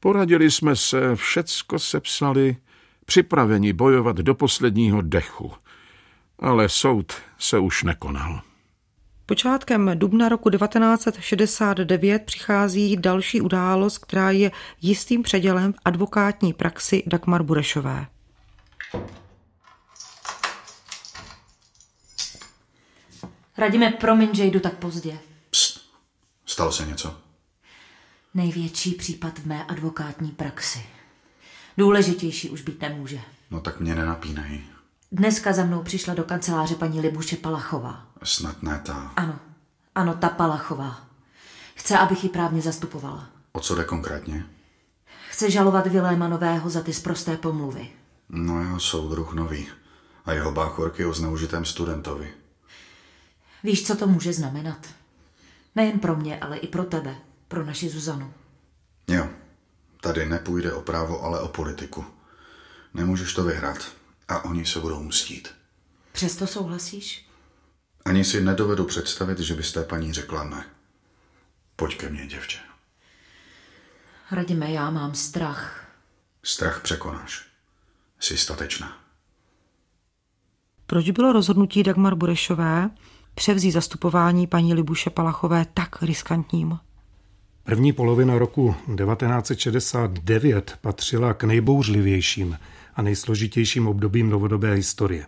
Poradili 0.00 0.50
jsme 0.50 0.76
se, 0.76 1.16
všecko 1.16 1.78
sepsali, 1.78 2.56
připraveni 3.04 3.72
bojovat 3.72 4.16
do 4.16 4.34
posledního 4.34 5.02
dechu. 5.02 5.52
Ale 6.38 6.68
soud 6.68 7.12
se 7.38 7.58
už 7.58 7.82
nekonal. 7.82 8.51
Počátkem 9.32 9.90
dubna 9.94 10.28
roku 10.28 10.50
1969 10.50 12.22
přichází 12.24 12.96
další 12.96 13.40
událost, 13.40 13.98
která 13.98 14.30
je 14.30 14.50
jistým 14.80 15.22
předělem 15.22 15.72
v 15.72 15.76
advokátní 15.84 16.52
praxi 16.52 17.02
Dagmar 17.06 17.42
Burešové. 17.42 18.06
Radíme, 23.58 23.90
promiň, 23.90 24.34
že 24.34 24.44
jdu 24.44 24.60
tak 24.60 24.74
pozdě. 24.74 25.18
Psst, 25.50 25.80
stalo 26.46 26.72
se 26.72 26.86
něco? 26.86 27.20
Největší 28.34 28.90
případ 28.90 29.38
v 29.38 29.46
mé 29.46 29.64
advokátní 29.64 30.30
praxi. 30.30 30.86
Důležitější 31.78 32.50
už 32.50 32.62
být 32.62 32.80
nemůže. 32.80 33.20
No 33.50 33.60
tak 33.60 33.80
mě 33.80 33.94
nenapínej. 33.94 34.60
Dneska 35.14 35.52
za 35.52 35.64
mnou 35.64 35.82
přišla 35.82 36.14
do 36.14 36.24
kanceláře 36.24 36.74
paní 36.74 37.00
Libuše 37.00 37.36
Palachová. 37.36 38.06
Snad 38.22 38.62
ne 38.62 38.82
ta. 38.84 39.12
Ano, 39.16 39.38
ano, 39.94 40.14
ta 40.14 40.28
Palachová. 40.28 41.06
Chce, 41.74 41.98
abych 41.98 42.24
ji 42.24 42.30
právně 42.30 42.62
zastupovala. 42.62 43.26
O 43.52 43.60
co 43.60 43.74
jde 43.74 43.84
konkrétně? 43.84 44.46
Chce 45.30 45.50
žalovat 45.50 45.86
Viléma 45.86 46.28
Nového 46.28 46.70
za 46.70 46.82
ty 46.82 46.92
sprosté 46.92 47.36
pomluvy. 47.36 47.90
No 48.28 48.60
jeho 48.60 48.80
soudruh 48.80 49.32
nový. 49.32 49.68
A 50.24 50.32
jeho 50.32 50.52
báchorky 50.52 51.04
o 51.04 51.14
zneužitém 51.14 51.64
studentovi. 51.64 52.32
Víš, 53.64 53.86
co 53.86 53.96
to 53.96 54.06
může 54.06 54.32
znamenat? 54.32 54.86
Nejen 55.76 55.98
pro 55.98 56.16
mě, 56.16 56.40
ale 56.40 56.56
i 56.56 56.66
pro 56.66 56.84
tebe, 56.84 57.16
pro 57.48 57.64
naši 57.64 57.88
Zuzanu. 57.88 58.32
Jo, 59.08 59.28
tady 60.00 60.26
nepůjde 60.26 60.72
o 60.72 60.80
právo, 60.80 61.22
ale 61.22 61.40
o 61.40 61.48
politiku. 61.48 62.04
Nemůžeš 62.94 63.34
to 63.34 63.44
vyhrát 63.44 64.01
a 64.28 64.44
oni 64.44 64.66
se 64.66 64.80
budou 64.80 65.02
mstít. 65.02 65.48
Přesto 66.12 66.46
souhlasíš? 66.46 67.26
Ani 68.04 68.24
si 68.24 68.40
nedovedu 68.40 68.84
představit, 68.84 69.38
že 69.38 69.54
byste 69.54 69.84
paní 69.84 70.12
řekla 70.12 70.44
ne. 70.44 70.64
Pojď 71.76 71.98
ke 71.98 72.08
mně, 72.08 72.26
děvče. 72.26 72.58
Radíme, 74.30 74.72
já 74.72 74.90
mám 74.90 75.14
strach. 75.14 75.86
Strach 76.42 76.80
překonáš. 76.82 77.46
Jsi 78.20 78.36
statečná. 78.36 78.98
Proč 80.86 81.10
bylo 81.10 81.32
rozhodnutí 81.32 81.82
Dagmar 81.82 82.14
Burešové 82.14 82.90
převzít 83.34 83.70
zastupování 83.70 84.46
paní 84.46 84.74
Libuše 84.74 85.10
Palachové 85.10 85.66
tak 85.74 86.02
riskantním? 86.02 86.78
První 87.64 87.92
polovina 87.92 88.38
roku 88.38 88.74
1969 88.96 90.78
patřila 90.80 91.34
k 91.34 91.44
nejbouřlivějším 91.44 92.58
a 92.94 93.02
nejsložitějším 93.02 93.88
obdobím 93.88 94.30
novodobé 94.30 94.74
historie. 94.74 95.26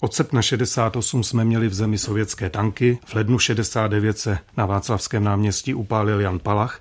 Od 0.00 0.14
srpna 0.14 0.42
68 0.42 1.24
jsme 1.24 1.44
měli 1.44 1.68
v 1.68 1.74
zemi 1.74 1.98
sovětské 1.98 2.50
tanky, 2.50 2.98
v 3.04 3.14
lednu 3.14 3.38
69 3.38 4.18
se 4.18 4.38
na 4.56 4.66
Václavském 4.66 5.24
náměstí 5.24 5.74
upálil 5.74 6.20
Jan 6.20 6.38
Palach 6.38 6.80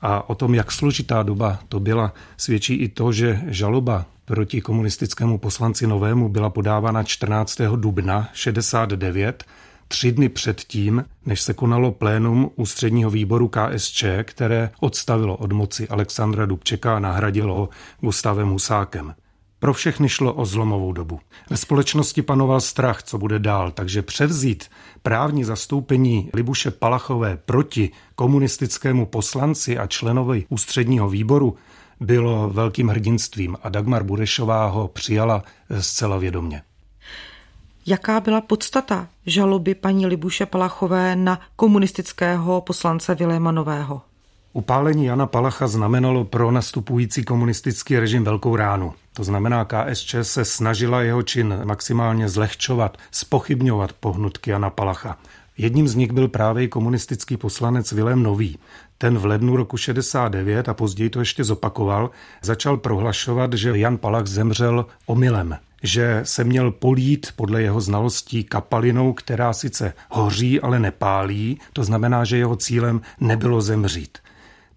a 0.00 0.30
o 0.30 0.34
tom, 0.34 0.54
jak 0.54 0.72
složitá 0.72 1.22
doba 1.22 1.58
to 1.68 1.80
byla, 1.80 2.12
svědčí 2.36 2.74
i 2.74 2.88
to, 2.88 3.12
že 3.12 3.40
žaloba 3.46 4.06
proti 4.24 4.60
komunistickému 4.60 5.38
poslanci 5.38 5.86
Novému 5.86 6.28
byla 6.28 6.50
podávána 6.50 7.02
14. 7.02 7.60
dubna 7.76 8.28
69, 8.32 9.44
tři 9.88 10.12
dny 10.12 10.28
předtím, 10.28 11.04
než 11.26 11.40
se 11.40 11.54
konalo 11.54 11.92
plénum 11.92 12.50
ústředního 12.56 13.10
výboru 13.10 13.48
KSČ, 13.48 14.04
které 14.22 14.70
odstavilo 14.80 15.36
od 15.36 15.52
moci 15.52 15.88
Alexandra 15.88 16.46
Dubčeka 16.46 16.96
a 16.96 16.98
nahradilo 16.98 17.54
ho 17.54 17.68
Gustavem 18.00 18.48
Husákem. 18.48 19.14
Pro 19.60 19.72
všechny 19.72 20.08
šlo 20.08 20.34
o 20.34 20.44
zlomovou 20.44 20.92
dobu. 20.92 21.20
Ve 21.50 21.56
společnosti 21.56 22.22
panoval 22.22 22.60
strach, 22.60 23.02
co 23.02 23.18
bude 23.18 23.38
dál, 23.38 23.70
takže 23.70 24.02
převzít 24.02 24.70
právní 25.02 25.44
zastoupení 25.44 26.30
Libuše 26.34 26.70
Palachové 26.70 27.36
proti 27.36 27.90
komunistickému 28.14 29.06
poslanci 29.06 29.78
a 29.78 29.86
členovi 29.86 30.46
ústředního 30.48 31.08
výboru 31.08 31.56
bylo 32.00 32.50
velkým 32.50 32.88
hrdinstvím 32.88 33.56
a 33.62 33.68
Dagmar 33.68 34.04
Burešová 34.04 34.66
ho 34.66 34.88
přijala 34.88 35.42
zcela 35.80 36.18
vědomně. 36.18 36.62
Jaká 37.86 38.20
byla 38.20 38.40
podstata 38.40 39.08
žaloby 39.26 39.74
paní 39.74 40.06
Libuše 40.06 40.46
Palachové 40.46 41.16
na 41.16 41.40
komunistického 41.56 42.60
poslance 42.60 43.14
Viléma 43.14 43.52
Nového? 43.52 44.02
Upálení 44.52 45.04
Jana 45.04 45.26
Palacha 45.26 45.66
znamenalo 45.68 46.24
pro 46.24 46.50
nastupující 46.50 47.24
komunistický 47.24 47.98
režim 47.98 48.24
velkou 48.24 48.56
ránu. 48.56 48.94
To 49.12 49.24
znamená, 49.24 49.64
KSČ 49.64 50.14
se 50.22 50.44
snažila 50.44 51.02
jeho 51.02 51.22
čin 51.22 51.60
maximálně 51.64 52.28
zlehčovat, 52.28 52.98
spochybňovat 53.10 53.92
pohnutky 53.92 54.50
Jana 54.50 54.70
Palacha. 54.70 55.18
Jedním 55.58 55.88
z 55.88 55.94
nich 55.94 56.12
byl 56.12 56.28
právě 56.28 56.68
komunistický 56.68 57.36
poslanec 57.36 57.92
Vilém 57.92 58.22
Nový. 58.22 58.58
Ten 58.98 59.18
v 59.18 59.24
lednu 59.24 59.56
roku 59.56 59.76
69 59.76 60.68
a 60.68 60.74
později 60.74 61.10
to 61.10 61.18
ještě 61.18 61.44
zopakoval, 61.44 62.10
začal 62.42 62.76
prohlašovat, 62.76 63.52
že 63.52 63.78
Jan 63.78 63.98
Palach 63.98 64.26
zemřel 64.26 64.86
omylem, 65.06 65.56
že 65.82 66.20
se 66.24 66.44
měl 66.44 66.70
polít 66.70 67.32
podle 67.36 67.62
jeho 67.62 67.80
znalostí 67.80 68.44
kapalinou, 68.44 69.12
která 69.12 69.52
sice 69.52 69.92
hoří, 70.10 70.60
ale 70.60 70.78
nepálí, 70.78 71.60
to 71.72 71.84
znamená, 71.84 72.24
že 72.24 72.36
jeho 72.36 72.56
cílem 72.56 73.00
nebylo 73.20 73.60
zemřít. 73.60 74.18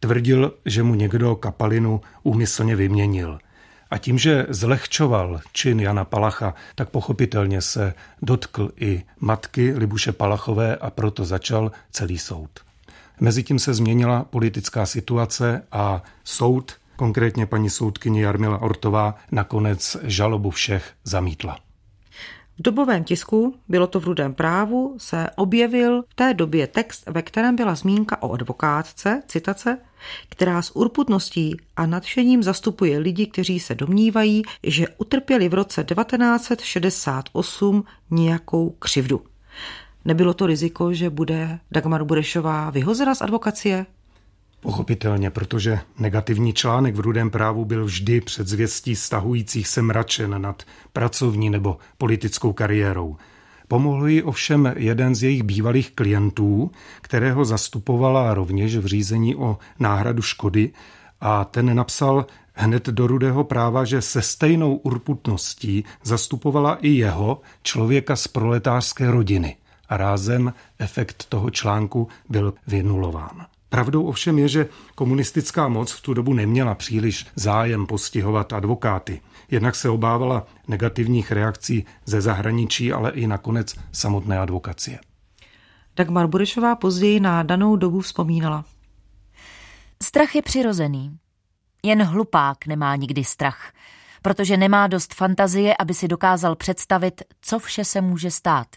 Tvrdil, 0.04 0.54
že 0.66 0.84
mu 0.84 0.96
někdo 0.96 1.36
kapalinu 1.36 2.02
úmyslně 2.24 2.76
vyměnil. 2.76 3.40
A 3.92 3.98
tím, 3.98 4.18
že 4.18 4.46
zlehčoval 4.50 5.42
čin 5.52 5.80
Jana 5.80 6.06
Palacha, 6.06 6.54
tak 6.76 6.90
pochopitelně 6.90 7.62
se 7.62 7.94
dotkl 8.22 8.72
i 8.78 9.04
matky 9.20 9.74
Libuše 9.74 10.12
Palachové 10.12 10.76
a 10.76 10.90
proto 10.90 11.26
začal 11.26 11.72
celý 11.92 12.18
soud. 12.18 12.50
Mezitím 13.20 13.60
se 13.60 13.74
změnila 13.74 14.24
politická 14.24 14.86
situace 14.86 15.64
a 15.72 16.04
soud, 16.24 16.72
konkrétně 16.96 17.46
paní 17.46 17.70
soudkyně 17.70 18.24
Jarmila 18.24 18.62
Ortová, 18.62 19.16
nakonec 19.32 19.98
žalobu 20.04 20.50
všech 20.50 20.92
zamítla. 21.04 21.60
Dobovém 22.66 23.04
tisku, 23.04 23.56
bylo 23.68 23.88
to 23.88 24.00
v 24.00 24.04
Rudém 24.04 24.34
právu, 24.34 24.96
se 24.98 25.30
objevil 25.36 26.04
v 26.10 26.14
té 26.14 26.34
době 26.34 26.68
text, 26.68 27.04
ve 27.08 27.22
kterém 27.22 27.56
byla 27.56 27.76
zmínka 27.76 28.24
o 28.24 28.34
advokátce, 28.34 29.24
citace, 29.28 29.78
která 30.30 30.62
s 30.62 30.76
urputností 30.76 31.58
a 31.76 31.86
nadšením 31.86 32.44
zastupuje 32.44 33.00
lidi, 33.00 33.28
kteří 33.28 33.60
se 33.60 33.76
domnívají, 33.76 34.44
že 34.64 34.88
utrpěli 34.98 35.50
v 35.50 35.54
roce 35.54 35.84
1968 35.84 37.84
nějakou 38.12 38.70
křivdu. 38.70 39.22
Nebylo 40.06 40.34
to 40.34 40.46
riziko, 40.46 40.94
že 40.94 41.10
bude 41.10 41.60
Dagmar 41.72 42.04
Burešová 42.04 42.70
vyhozena 42.70 43.16
z 43.16 43.22
advokacie? 43.22 43.86
Pochopitelně, 44.64 45.30
protože 45.30 45.80
negativní 46.00 46.54
článek 46.54 46.96
v 46.96 47.00
Rudém 47.00 47.30
právu 47.30 47.66
byl 47.66 47.86
vždy 47.86 48.22
před 48.22 48.48
zvěstí 48.48 48.96
stahujících 48.96 49.68
se 49.68 49.82
mračen 49.82 50.42
nad 50.42 50.64
pracovní 50.94 51.50
nebo 51.50 51.78
politickou 51.98 52.54
kariérou. 52.54 53.18
Pomohl 53.68 54.08
jí 54.08 54.24
ovšem 54.24 54.74
jeden 54.76 55.16
z 55.16 55.24
jejich 55.24 55.44
bývalých 55.44 55.92
klientů, 55.92 56.72
kterého 57.02 57.46
zastupovala 57.46 58.34
rovněž 58.34 58.76
v 58.76 58.86
řízení 58.86 59.36
o 59.36 59.58
náhradu 59.80 60.22
škody 60.22 60.72
a 61.22 61.46
ten 61.46 61.76
napsal 61.76 62.26
hned 62.54 62.86
do 62.88 63.08
Rudého 63.08 63.44
práva, 63.44 63.86
že 63.86 64.02
se 64.02 64.22
stejnou 64.22 64.76
urputností 64.76 65.86
zastupovala 66.04 66.76
i 66.76 66.90
jeho, 66.90 67.42
člověka 67.64 68.16
z 68.16 68.28
proletářské 68.28 69.12
rodiny 69.12 69.56
a 69.90 69.98
rázem 69.98 70.54
efekt 70.80 71.26
toho 71.30 71.50
článku 71.50 72.08
byl 72.30 72.54
vynulován. 72.68 73.46
Pravdou 73.74 74.04
ovšem 74.06 74.40
je, 74.40 74.48
že 74.48 74.70
komunistická 74.96 75.68
moc 75.68 75.92
v 75.92 76.02
tu 76.02 76.14
dobu 76.14 76.34
neměla 76.34 76.76
příliš 76.76 77.26
zájem 77.36 77.86
postihovat 77.86 78.54
advokáty. 78.54 79.22
Jednak 79.52 79.76
se 79.76 79.90
obávala 79.90 80.48
negativních 80.68 81.32
reakcí 81.32 81.86
ze 82.06 82.22
zahraničí, 82.22 82.94
ale 82.94 83.12
i 83.12 83.28
nakonec 83.28 83.76
samotné 83.92 84.40
advokacie. 84.40 85.00
Dagmar 85.96 86.28
Burešová 86.28 86.76
později 86.76 87.20
na 87.20 87.44
danou 87.44 87.76
dobu 87.76 88.02
vzpomínala. 88.02 88.66
Strach 90.04 90.36
je 90.36 90.42
přirozený. 90.42 91.18
Jen 91.84 92.04
hlupák 92.04 92.66
nemá 92.66 92.96
nikdy 92.96 93.24
strach, 93.24 93.74
protože 94.22 94.58
nemá 94.58 94.88
dost 94.88 95.14
fantazie, 95.14 95.76
aby 95.80 95.94
si 95.94 96.08
dokázal 96.08 96.56
představit, 96.56 97.22
co 97.42 97.60
vše 97.60 97.86
se 97.86 98.02
může 98.02 98.32
stát. 98.32 98.68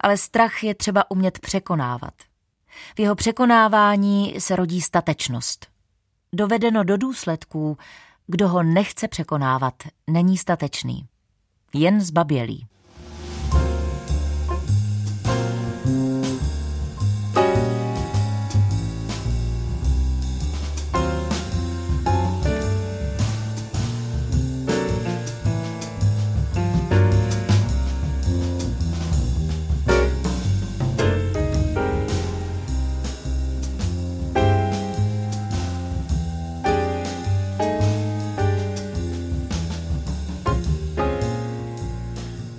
Ale 0.00 0.16
strach 0.16 0.64
je 0.64 0.74
třeba 0.74 1.10
umět 1.10 1.38
překonávat. 1.38 2.27
V 2.96 3.00
jeho 3.00 3.14
překonávání 3.14 4.34
se 4.38 4.56
rodí 4.56 4.80
statečnost. 4.80 5.66
Dovedeno 6.32 6.84
do 6.84 6.96
důsledků, 6.96 7.78
kdo 8.26 8.48
ho 8.48 8.62
nechce 8.62 9.08
překonávat, 9.08 9.74
není 10.06 10.36
statečný. 10.36 11.06
Jen 11.74 12.00
zbabělý. 12.00 12.66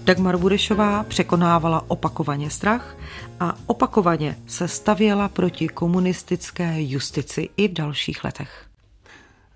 Dagmar 0.09 0.37
Burešová 0.37 1.03
překonávala 1.03 1.83
opakovaně 1.87 2.49
strach 2.49 2.95
a 3.39 3.55
opakovaně 3.65 4.37
se 4.47 4.67
stavěla 4.67 5.29
proti 5.29 5.67
komunistické 5.67 6.73
justici 6.77 7.49
i 7.57 7.67
v 7.67 7.73
dalších 7.73 8.23
letech. 8.23 8.65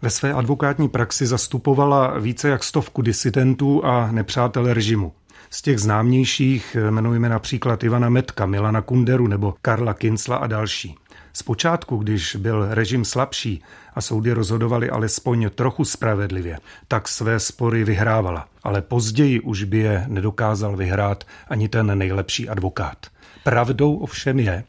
Ve 0.01 0.09
své 0.09 0.33
advokátní 0.33 0.89
praxi 0.89 1.25
zastupovala 1.25 2.19
více 2.19 2.49
jak 2.49 2.63
stovku 2.63 3.01
disidentů 3.01 3.85
a 3.85 4.11
nepřátel 4.11 4.73
režimu. 4.73 5.11
Z 5.49 5.61
těch 5.61 5.79
známějších 5.79 6.77
jmenujeme 6.87 7.29
například 7.29 7.83
Ivana 7.83 8.09
Metka, 8.09 8.45
Milana 8.45 8.81
Kunderu 8.81 9.27
nebo 9.27 9.53
Karla 9.61 9.93
Kincla 9.93 10.35
a 10.37 10.47
další. 10.47 10.95
Zpočátku, 11.33 11.97
když 11.97 12.35
byl 12.35 12.67
režim 12.69 13.05
slabší 13.05 13.63
a 13.93 14.01
soudy 14.01 14.31
rozhodovaly 14.31 14.89
alespoň 14.89 15.49
trochu 15.55 15.85
spravedlivě, 15.85 16.57
tak 16.87 17.07
své 17.07 17.39
spory 17.39 17.83
vyhrávala. 17.83 18.47
Ale 18.63 18.81
později 18.81 19.39
už 19.39 19.63
by 19.63 19.77
je 19.77 20.05
nedokázal 20.07 20.77
vyhrát 20.77 21.23
ani 21.47 21.69
ten 21.69 21.97
nejlepší 21.97 22.49
advokát. 22.49 22.97
Pravdou 23.43 23.95
ovšem 23.95 24.39
je, 24.39 24.63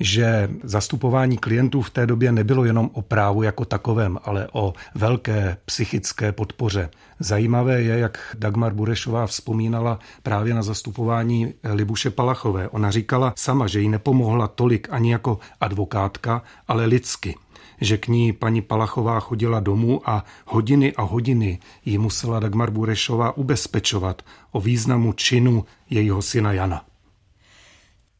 že 0.00 0.50
zastupování 0.62 1.38
klientů 1.38 1.82
v 1.82 1.90
té 1.90 2.06
době 2.06 2.32
nebylo 2.32 2.64
jenom 2.64 2.90
o 2.92 3.02
právu 3.02 3.42
jako 3.42 3.64
takovém, 3.64 4.18
ale 4.24 4.48
o 4.52 4.72
velké 4.94 5.56
psychické 5.64 6.32
podpoře. 6.32 6.90
Zajímavé 7.18 7.82
je, 7.82 7.98
jak 7.98 8.36
Dagmar 8.38 8.74
Burešová 8.74 9.26
vzpomínala 9.26 9.98
právě 10.22 10.54
na 10.54 10.62
zastupování 10.62 11.54
Libuše 11.72 12.10
Palachové. 12.10 12.68
Ona 12.68 12.90
říkala 12.90 13.32
sama, 13.36 13.66
že 13.66 13.80
jí 13.80 13.88
nepomohla 13.88 14.48
tolik 14.48 14.88
ani 14.90 15.12
jako 15.12 15.38
advokátka, 15.60 16.42
ale 16.68 16.86
lidsky 16.86 17.34
že 17.82 17.98
k 17.98 18.08
ní 18.08 18.32
paní 18.32 18.62
Palachová 18.62 19.20
chodila 19.20 19.60
domů 19.60 20.10
a 20.10 20.24
hodiny 20.46 20.92
a 20.92 21.02
hodiny 21.02 21.58
jí 21.84 21.98
musela 21.98 22.40
Dagmar 22.40 22.70
Burešová 22.70 23.36
ubezpečovat 23.36 24.22
o 24.52 24.60
významu 24.60 25.12
činu 25.12 25.64
jejího 25.90 26.22
syna 26.22 26.52
Jana. 26.52 26.91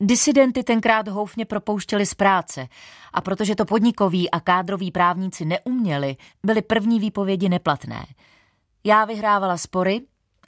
Disidenty 0.05 0.63
tenkrát 0.63 1.09
houfně 1.09 1.45
propouštěli 1.45 2.07
z 2.07 2.15
práce 2.15 2.69
a 3.13 3.21
protože 3.21 3.55
to 3.55 3.65
podnikoví 3.65 4.31
a 4.31 4.41
kádroví 4.41 4.91
právníci 4.91 5.45
neuměli, 5.45 6.17
byly 6.45 6.63
první 6.63 7.01
výpovědi 7.01 7.49
neplatné. 7.49 8.07
Já 8.85 9.05
vyhrávala 9.05 9.57
spory 9.57 10.01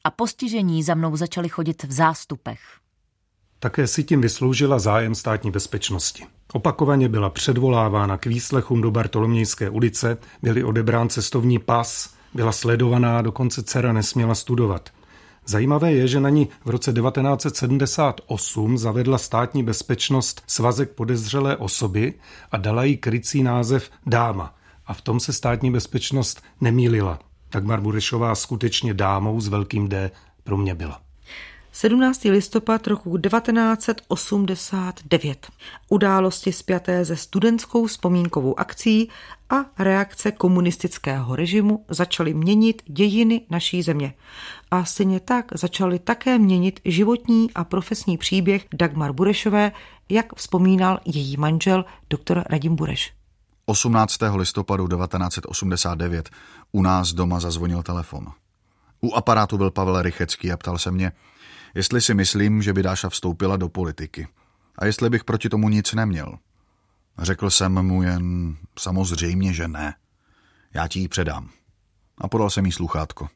a 0.05 0.11
postižení 0.11 0.83
za 0.83 0.95
mnou 0.95 1.17
začali 1.17 1.49
chodit 1.49 1.85
v 1.85 1.93
zástupech. 1.93 2.61
Také 3.59 3.87
si 3.87 4.05
tím 4.05 4.21
vysloužila 4.21 4.79
zájem 4.79 5.14
státní 5.14 5.51
bezpečnosti. 5.51 6.27
Opakovaně 6.53 7.09
byla 7.09 7.31
předvolávána 7.31 8.17
k 8.17 8.27
výslechům 8.27 8.81
do 8.81 8.90
Bartolomějské 8.90 9.71
ulice, 9.71 10.19
byly 10.43 10.64
odebrán 10.64 11.09
cestovní 11.09 11.59
pas, 11.59 12.14
byla 12.35 12.53
sledovaná, 12.53 13.23
dokonce 13.23 13.62
dcera 13.62 13.93
nesměla 13.93 14.35
studovat. 14.35 14.90
Zajímavé 15.46 15.92
je, 15.92 16.09
že 16.09 16.20
na 16.20 16.28
ní 16.28 16.48
v 16.64 16.70
roce 16.70 16.92
1978 16.92 18.78
zavedla 18.78 19.18
státní 19.18 19.62
bezpečnost 19.62 20.42
svazek 20.46 20.90
podezřelé 20.90 21.57
osoby 21.57 22.14
a 22.52 22.57
dala 22.57 22.85
jí 22.85 22.96
krycí 22.96 23.42
název 23.42 23.90
dáma. 24.07 24.54
A 24.87 24.94
v 24.94 25.00
tom 25.00 25.20
se 25.20 25.33
státní 25.33 25.70
bezpečnost 25.70 26.42
nemýlila. 26.61 27.18
Dagmar 27.52 27.80
Burešová 27.80 28.35
skutečně 28.35 28.94
dámou 28.94 29.40
s 29.40 29.48
velkým 29.48 29.88
D 29.88 30.11
pro 30.44 30.57
mě 30.57 30.74
byla. 30.74 31.04
17. 31.77 32.25
listopad 32.25 32.87
roku 32.87 33.19
1989. 33.19 35.47
Události 35.89 36.53
spjaté 36.53 37.05
se 37.05 37.17
studentskou 37.17 37.87
vzpomínkovou 37.87 38.59
akcí 38.59 39.09
a 39.51 39.55
reakce 39.79 40.33
komunistického 40.33 41.37
režimu 41.37 41.85
začaly 41.89 42.35
měnit 42.35 42.83
dějiny 42.87 43.41
naší 43.51 43.83
země. 43.83 44.15
A 44.71 44.85
stejně 44.85 45.21
tak 45.21 45.53
začaly 45.55 45.99
také 45.99 46.39
měnit 46.39 46.81
životní 46.85 47.51
a 47.55 47.65
profesní 47.65 48.19
příběh 48.19 48.67
Dagmar 48.75 49.13
Burešové, 49.13 49.73
jak 50.09 50.35
vzpomínal 50.35 51.01
její 51.05 51.37
manžel 51.37 51.85
doktor 52.11 52.45
Radim 52.51 52.77
Bureš. 52.77 53.13
18. 53.67 54.17
listopadu 54.37 54.89
1989 54.89 56.31
u 56.73 56.83
nás 56.83 57.13
doma 57.13 57.41
zazvonil 57.41 57.83
telefon. 57.83 58.27
U 59.01 59.15
aparátu 59.15 59.59
byl 59.59 59.71
Pavel 59.71 60.03
Rychecký 60.03 60.53
a 60.53 60.57
ptal 60.57 60.79
se 60.79 60.91
mě, 60.91 61.13
jestli 61.75 62.01
si 62.01 62.15
myslím, 62.15 62.63
že 62.63 62.73
by 62.73 62.83
Dáša 62.83 63.09
vstoupila 63.09 63.57
do 63.57 63.69
politiky 63.69 64.29
a 64.79 64.87
jestli 64.87 65.11
bych 65.11 65.25
proti 65.25 65.49
tomu 65.49 65.69
nic 65.69 65.93
neměl. 65.93 66.39
Řekl 67.19 67.51
jsem 67.51 67.83
mu 67.83 68.03
jen 68.03 68.57
samozřejmě, 68.79 69.53
že 69.53 69.69
ne. 69.69 69.95
Já 70.75 70.89
ti 70.89 71.01
ji 71.01 71.09
předám. 71.09 71.51
A 72.19 72.29
podal 72.29 72.51
jsem 72.51 72.67
jí 72.67 72.73
sluchátko. 72.73 73.29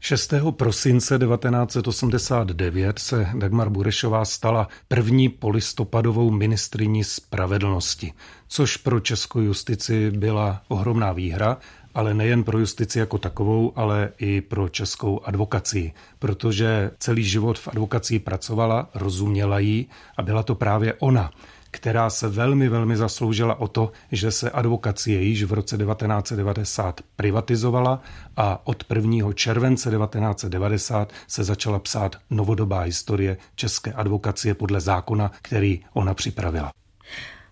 6. 0.00 0.34
prosince 0.50 1.18
1989 1.18 2.98
se 2.98 3.28
Dagmar 3.34 3.70
Burešová 3.70 4.24
stala 4.24 4.68
první 4.88 5.28
polistopadovou 5.28 6.30
ministriní 6.30 7.04
spravedlnosti, 7.04 8.12
což 8.48 8.76
pro 8.76 9.00
českou 9.00 9.40
justici 9.40 10.10
byla 10.10 10.62
ohromná 10.68 11.12
výhra, 11.12 11.56
ale 11.98 12.14
nejen 12.14 12.44
pro 12.44 12.58
justici 12.58 12.98
jako 12.98 13.18
takovou, 13.18 13.72
ale 13.76 14.12
i 14.18 14.40
pro 14.40 14.68
českou 14.68 15.20
advokaci, 15.24 15.92
protože 16.18 16.90
celý 16.98 17.24
život 17.24 17.58
v 17.58 17.68
advokaci 17.68 18.18
pracovala, 18.18 18.90
rozuměla 18.94 19.58
jí 19.58 19.86
a 20.16 20.22
byla 20.22 20.42
to 20.42 20.54
právě 20.54 20.94
ona, 20.98 21.30
která 21.70 22.10
se 22.10 22.28
velmi, 22.28 22.68
velmi 22.68 22.96
zasloužila 22.96 23.60
o 23.60 23.68
to, 23.68 23.92
že 24.12 24.30
se 24.30 24.50
advokacie 24.50 25.22
již 25.22 25.44
v 25.44 25.52
roce 25.52 25.76
1990 25.78 27.00
privatizovala 27.16 28.02
a 28.36 28.66
od 28.66 28.84
1. 28.94 29.32
července 29.32 29.90
1990 29.90 31.12
se 31.28 31.44
začala 31.44 31.78
psát 31.78 32.16
novodobá 32.30 32.80
historie 32.80 33.36
české 33.54 33.92
advokacie 33.92 34.54
podle 34.54 34.80
zákona, 34.80 35.30
který 35.42 35.80
ona 35.92 36.14
připravila. 36.14 36.70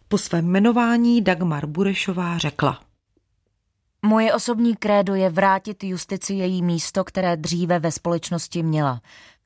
Po 0.09 0.18
svém 0.18 0.46
jmenování 0.46 1.22
Dagmar 1.22 1.66
Burešová 1.66 2.38
řekla. 2.38 2.86
Moje 4.06 4.34
osobní 4.34 4.76
krédo 4.76 5.14
je 5.14 5.30
vrátit 5.30 5.84
justici 5.84 6.34
její 6.34 6.62
místo, 6.62 7.04
které 7.04 7.36
dříve 7.36 7.78
ve 7.78 7.92
společnosti 7.92 8.62
měla. 8.62 9.00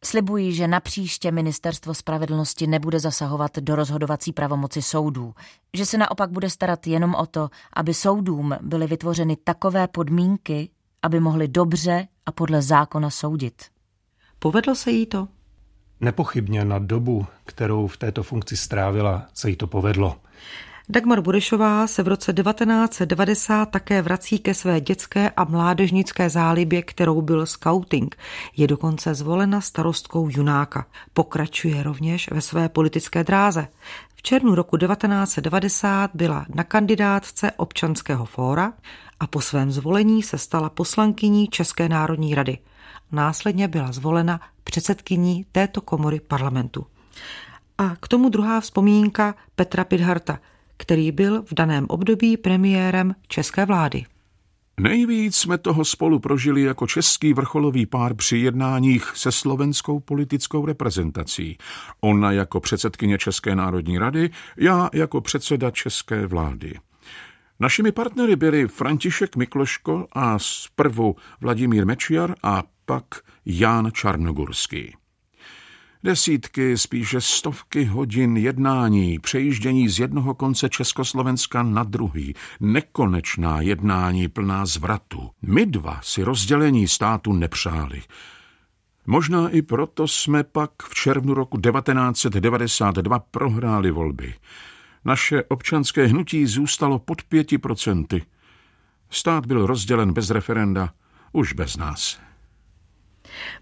Slibuji, 0.04 0.52
že 0.52 0.68
na 0.68 0.80
příště 0.80 1.30
ministerstvo 1.30 1.94
spravedlnosti 1.94 2.66
nebude 2.66 3.00
zasahovat 3.00 3.58
do 3.58 3.76
rozhodovací 3.76 4.32
pravomoci 4.32 4.82
soudů, 4.82 5.34
že 5.76 5.86
se 5.86 5.98
naopak 5.98 6.30
bude 6.30 6.50
starat 6.50 6.86
jenom 6.86 7.14
o 7.14 7.26
to, 7.26 7.48
aby 7.72 7.94
soudům 7.94 8.56
byly 8.60 8.86
vytvořeny 8.86 9.36
takové 9.44 9.88
podmínky, 9.88 10.70
aby 11.02 11.20
mohli 11.20 11.48
dobře 11.48 12.08
a 12.26 12.32
podle 12.32 12.62
zákona 12.62 13.10
soudit. 13.10 13.62
Povedlo 14.38 14.74
se 14.74 14.90
jí 14.90 15.06
to? 15.06 15.28
Nepochybně 16.00 16.64
na 16.64 16.78
dobu, 16.78 17.26
kterou 17.44 17.86
v 17.86 17.96
této 17.96 18.22
funkci 18.22 18.56
strávila, 18.56 19.26
se 19.34 19.50
jí 19.50 19.56
to 19.56 19.66
povedlo. 19.66 20.16
Dagmar 20.90 21.20
Burešová 21.20 21.86
se 21.86 22.02
v 22.02 22.08
roce 22.08 22.32
1990 22.32 23.66
také 23.66 24.02
vrací 24.02 24.38
ke 24.38 24.54
své 24.54 24.80
dětské 24.80 25.30
a 25.30 25.44
mládežnické 25.44 26.30
zálibě, 26.30 26.82
kterou 26.82 27.22
byl 27.22 27.46
scouting. 27.46 28.16
Je 28.56 28.66
dokonce 28.66 29.14
zvolena 29.14 29.60
starostkou 29.60 30.28
Junáka. 30.30 30.86
Pokračuje 31.12 31.82
rovněž 31.82 32.30
ve 32.30 32.40
své 32.40 32.68
politické 32.68 33.24
dráze. 33.24 33.68
V 34.14 34.22
červnu 34.22 34.54
roku 34.54 34.76
1990 34.76 36.10
byla 36.14 36.46
na 36.54 36.64
kandidátce 36.64 37.52
občanského 37.56 38.24
fóra 38.24 38.72
a 39.20 39.26
po 39.26 39.40
svém 39.40 39.72
zvolení 39.72 40.22
se 40.22 40.38
stala 40.38 40.70
poslankyní 40.70 41.48
České 41.48 41.88
národní 41.88 42.34
rady. 42.34 42.58
Následně 43.12 43.68
byla 43.68 43.92
zvolena 43.92 44.40
předsedkyní 44.64 45.46
této 45.52 45.80
komory 45.80 46.20
parlamentu. 46.20 46.86
A 47.78 47.96
k 48.00 48.08
tomu 48.08 48.28
druhá 48.28 48.60
vzpomínka 48.60 49.34
Petra 49.54 49.84
Pidharta– 49.84 50.38
který 50.80 51.12
byl 51.12 51.42
v 51.42 51.54
daném 51.54 51.86
období 51.88 52.36
premiérem 52.36 53.14
české 53.28 53.66
vlády. 53.66 54.04
Nejvíc 54.80 55.36
jsme 55.36 55.58
toho 55.58 55.84
spolu 55.84 56.18
prožili 56.18 56.62
jako 56.62 56.86
český 56.86 57.32
vrcholový 57.32 57.86
pár 57.86 58.14
při 58.14 58.36
jednáních 58.36 59.12
se 59.14 59.32
slovenskou 59.32 60.00
politickou 60.00 60.66
reprezentací. 60.66 61.58
Ona 62.00 62.32
jako 62.32 62.60
předsedkyně 62.60 63.18
České 63.18 63.54
národní 63.54 63.98
rady, 63.98 64.30
já 64.56 64.90
jako 64.92 65.20
předseda 65.20 65.70
české 65.70 66.26
vlády. 66.26 66.74
Našimi 67.60 67.92
partnery 67.92 68.36
byli 68.36 68.68
František 68.68 69.36
Mikloško 69.36 70.06
a 70.12 70.38
zprvu 70.38 71.16
Vladimír 71.40 71.86
Mečiar 71.86 72.34
a 72.42 72.62
pak 72.84 73.04
Jan 73.46 73.90
Čarnogurský. 73.92 74.99
Desítky, 76.02 76.78
spíše 76.78 77.20
stovky 77.20 77.84
hodin 77.84 78.36
jednání, 78.36 79.18
přejíždění 79.18 79.88
z 79.88 79.98
jednoho 79.98 80.34
konce 80.34 80.68
Československa 80.68 81.62
na 81.62 81.84
druhý, 81.84 82.34
nekonečná 82.60 83.60
jednání 83.60 84.28
plná 84.28 84.66
zvratu. 84.66 85.30
My 85.42 85.66
dva 85.66 86.00
si 86.02 86.22
rozdělení 86.22 86.88
státu 86.88 87.32
nepřáli. 87.32 88.02
Možná 89.06 89.48
i 89.48 89.62
proto 89.62 90.08
jsme 90.08 90.44
pak 90.44 90.70
v 90.82 90.94
červnu 90.94 91.34
roku 91.34 91.60
1992 91.60 93.18
prohráli 93.18 93.90
volby. 93.90 94.34
Naše 95.04 95.44
občanské 95.44 96.06
hnutí 96.06 96.46
zůstalo 96.46 96.98
pod 96.98 97.22
pěti 97.22 97.58
procenty. 97.58 98.22
Stát 99.10 99.46
byl 99.46 99.66
rozdělen 99.66 100.12
bez 100.12 100.30
referenda, 100.30 100.92
už 101.32 101.52
bez 101.52 101.76
nás. 101.76 102.29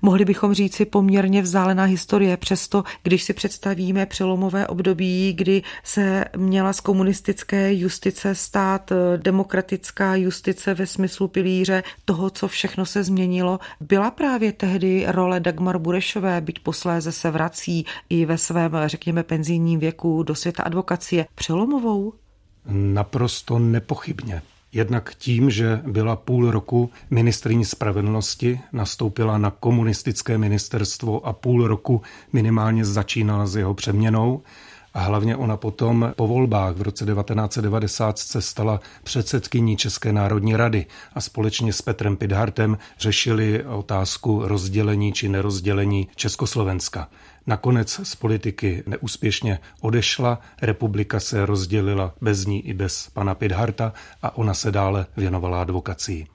Mohli 0.03 0.25
bychom 0.25 0.55
říci 0.55 0.85
poměrně 0.85 1.43
vzdálená 1.43 1.85
historie, 1.85 2.37
přesto 2.37 2.85
když 3.03 3.23
si 3.23 3.33
představíme 3.33 4.07
přelomové 4.07 4.67
období, 4.67 5.33
kdy 5.33 5.62
se 5.85 6.25
měla 6.37 6.73
z 6.73 6.81
komunistické 6.81 7.75
justice 7.75 8.35
stát 8.35 8.93
eh, 8.93 9.19
demokratická 9.19 10.17
justice 10.17 10.75
ve 10.75 10.87
smyslu 10.87 11.29
pilíře 11.29 11.83
toho, 12.05 12.31
co 12.31 12.49
všechno 12.49 12.87
se 12.87 13.05
změnilo, 13.05 13.59
byla 13.81 14.11
právě 14.11 14.53
tehdy 14.53 15.05
role 15.09 15.41
Dagmar 15.41 15.79
Burešové, 15.79 16.41
byť 16.41 16.59
posléze 16.59 17.12
se 17.12 17.31
vrací 17.31 17.87
i 18.09 18.25
ve 18.25 18.38
svém, 18.38 18.73
řekněme, 18.87 19.23
penzijním 19.23 19.81
věku 19.81 20.23
do 20.23 20.35
světa 20.35 20.62
advokacie, 20.62 21.27
přelomovou? 21.35 22.12
Naprosto 22.71 23.59
nepochybně. 23.59 24.43
Jednak 24.72 25.14
tím, 25.14 25.50
že 25.50 25.81
byla 25.87 26.16
půl 26.16 26.50
roku 26.50 26.90
ministriní 27.11 27.64
spravedlnosti, 27.64 28.61
nastoupila 28.72 29.38
na 29.38 29.50
komunistické 29.50 30.38
ministerstvo 30.38 31.26
a 31.26 31.33
půl 31.33 31.66
roku 31.66 32.02
minimálně 32.33 32.85
začínala 32.85 33.46
s 33.46 33.57
jeho 33.57 33.74
přeměnou. 33.74 34.42
A 34.94 35.00
hlavně 35.00 35.37
ona 35.37 35.57
potom 35.57 36.12
po 36.16 36.26
volbách 36.26 36.76
v 36.76 36.83
roce 36.83 37.07
1990 37.07 38.18
se 38.18 38.42
stala 38.42 38.81
předsedkyní 39.02 39.76
České 39.76 40.12
národní 40.12 40.57
rady 40.57 40.87
a 41.14 41.20
společně 41.20 41.72
s 41.72 41.83
Petrem 41.83 42.16
Pidhartem 42.16 42.78
řešili 42.98 43.64
otázku 43.64 44.42
rozdělení 44.44 45.12
či 45.12 45.28
nerozdělení 45.28 46.09
Československa. 46.16 47.09
Nakonec 47.48 48.00
z 48.02 48.16
politiky 48.16 48.82
neúspěšně 48.87 49.58
odešla, 49.80 50.40
republika 50.62 51.20
se 51.20 51.46
rozdělila 51.46 52.14
bez 52.20 52.46
ní 52.46 52.66
i 52.68 52.74
bez 52.74 53.11
pana 53.14 53.34
Pidharta 53.34 53.92
a 54.22 54.37
ona 54.37 54.54
se 54.54 54.72
dále 54.72 55.06
věnovala 55.16 55.61
advokacii. 55.61 56.26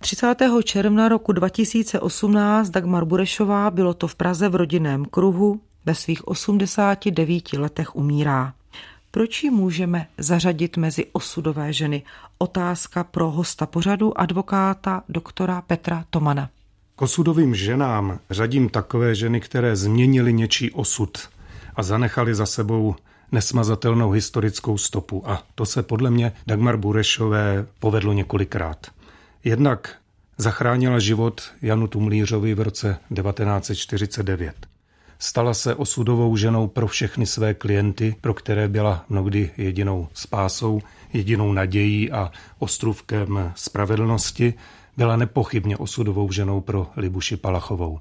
30. 0.00 0.34
června 0.64 1.08
roku 1.08 1.32
2018 1.32 2.70
Dagmar 2.70 3.04
Burešová, 3.04 3.70
bylo 3.70 3.94
to 3.94 4.08
v 4.08 4.14
Praze 4.14 4.48
v 4.48 4.54
rodinném 4.54 5.04
kruhu, 5.04 5.60
ve 5.86 5.94
svých 5.94 6.28
89 6.28 7.52
letech 7.52 7.96
umírá. 7.96 8.54
Proč 9.10 9.44
ji 9.44 9.50
můžeme 9.50 10.06
zařadit 10.18 10.76
mezi 10.76 11.06
osudové 11.12 11.72
ženy? 11.72 12.02
Otázka 12.38 13.04
pro 13.04 13.30
hosta 13.30 13.66
pořadu 13.66 14.20
advokáta 14.20 15.02
doktora 15.08 15.60
Petra 15.60 16.04
Tomana. 16.10 16.48
K 16.96 17.02
osudovým 17.02 17.54
ženám 17.54 18.18
řadím 18.30 18.68
takové 18.68 19.14
ženy, 19.14 19.40
které 19.40 19.76
změnily 19.76 20.32
něčí 20.32 20.70
osud 20.70 21.18
a 21.76 21.82
zanechali 21.82 22.34
za 22.34 22.46
sebou 22.46 22.94
nesmazatelnou 23.32 24.10
historickou 24.10 24.78
stopu. 24.78 25.30
A 25.30 25.42
to 25.54 25.66
se 25.66 25.82
podle 25.82 26.10
mě 26.10 26.32
Dagmar 26.46 26.76
Burešové 26.76 27.66
povedlo 27.78 28.12
několikrát. 28.12 28.86
Jednak 29.44 29.96
zachránila 30.38 30.98
život 30.98 31.42
Janu 31.62 31.86
Tumlířovi 31.86 32.54
v 32.54 32.60
roce 32.60 32.96
1949. 33.14 34.54
Stala 35.18 35.54
se 35.54 35.74
osudovou 35.74 36.36
ženou 36.36 36.68
pro 36.68 36.86
všechny 36.86 37.26
své 37.26 37.54
klienty, 37.54 38.16
pro 38.20 38.34
které 38.34 38.68
byla 38.68 39.04
mnohdy 39.08 39.50
jedinou 39.56 40.08
spásou, 40.14 40.80
jedinou 41.12 41.52
nadějí 41.52 42.10
a 42.10 42.32
ostrůvkem 42.58 43.52
spravedlnosti, 43.56 44.54
byla 44.96 45.16
nepochybně 45.16 45.76
osudovou 45.76 46.32
ženou 46.32 46.60
pro 46.60 46.86
Libuši 46.96 47.36
Palachovou. 47.36 48.00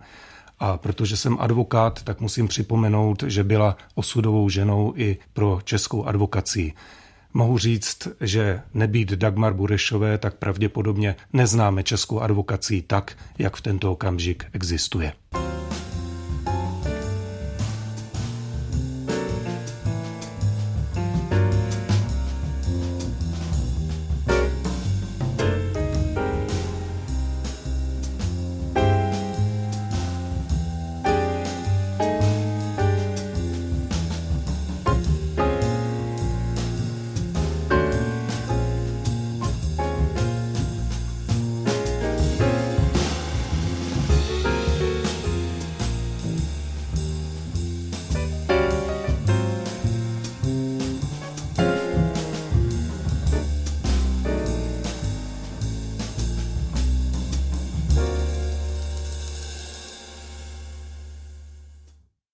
A 0.59 0.77
protože 0.77 1.17
jsem 1.17 1.37
advokát, 1.39 2.03
tak 2.03 2.21
musím 2.21 2.47
připomenout, 2.47 3.23
že 3.23 3.43
byla 3.43 3.77
osudovou 3.95 4.49
ženou 4.49 4.93
i 4.95 5.17
pro 5.33 5.59
českou 5.63 6.05
advokací. 6.05 6.73
Mohu 7.33 7.57
říct, 7.57 8.07
že 8.21 8.61
nebýt 8.73 9.11
Dagmar 9.11 9.53
Burešové, 9.53 10.17
tak 10.17 10.35
pravděpodobně 10.35 11.15
neznáme 11.33 11.83
českou 11.83 12.19
advokací 12.19 12.81
tak, 12.81 13.17
jak 13.37 13.55
v 13.55 13.61
tento 13.61 13.91
okamžik 13.91 14.45
existuje. 14.53 15.13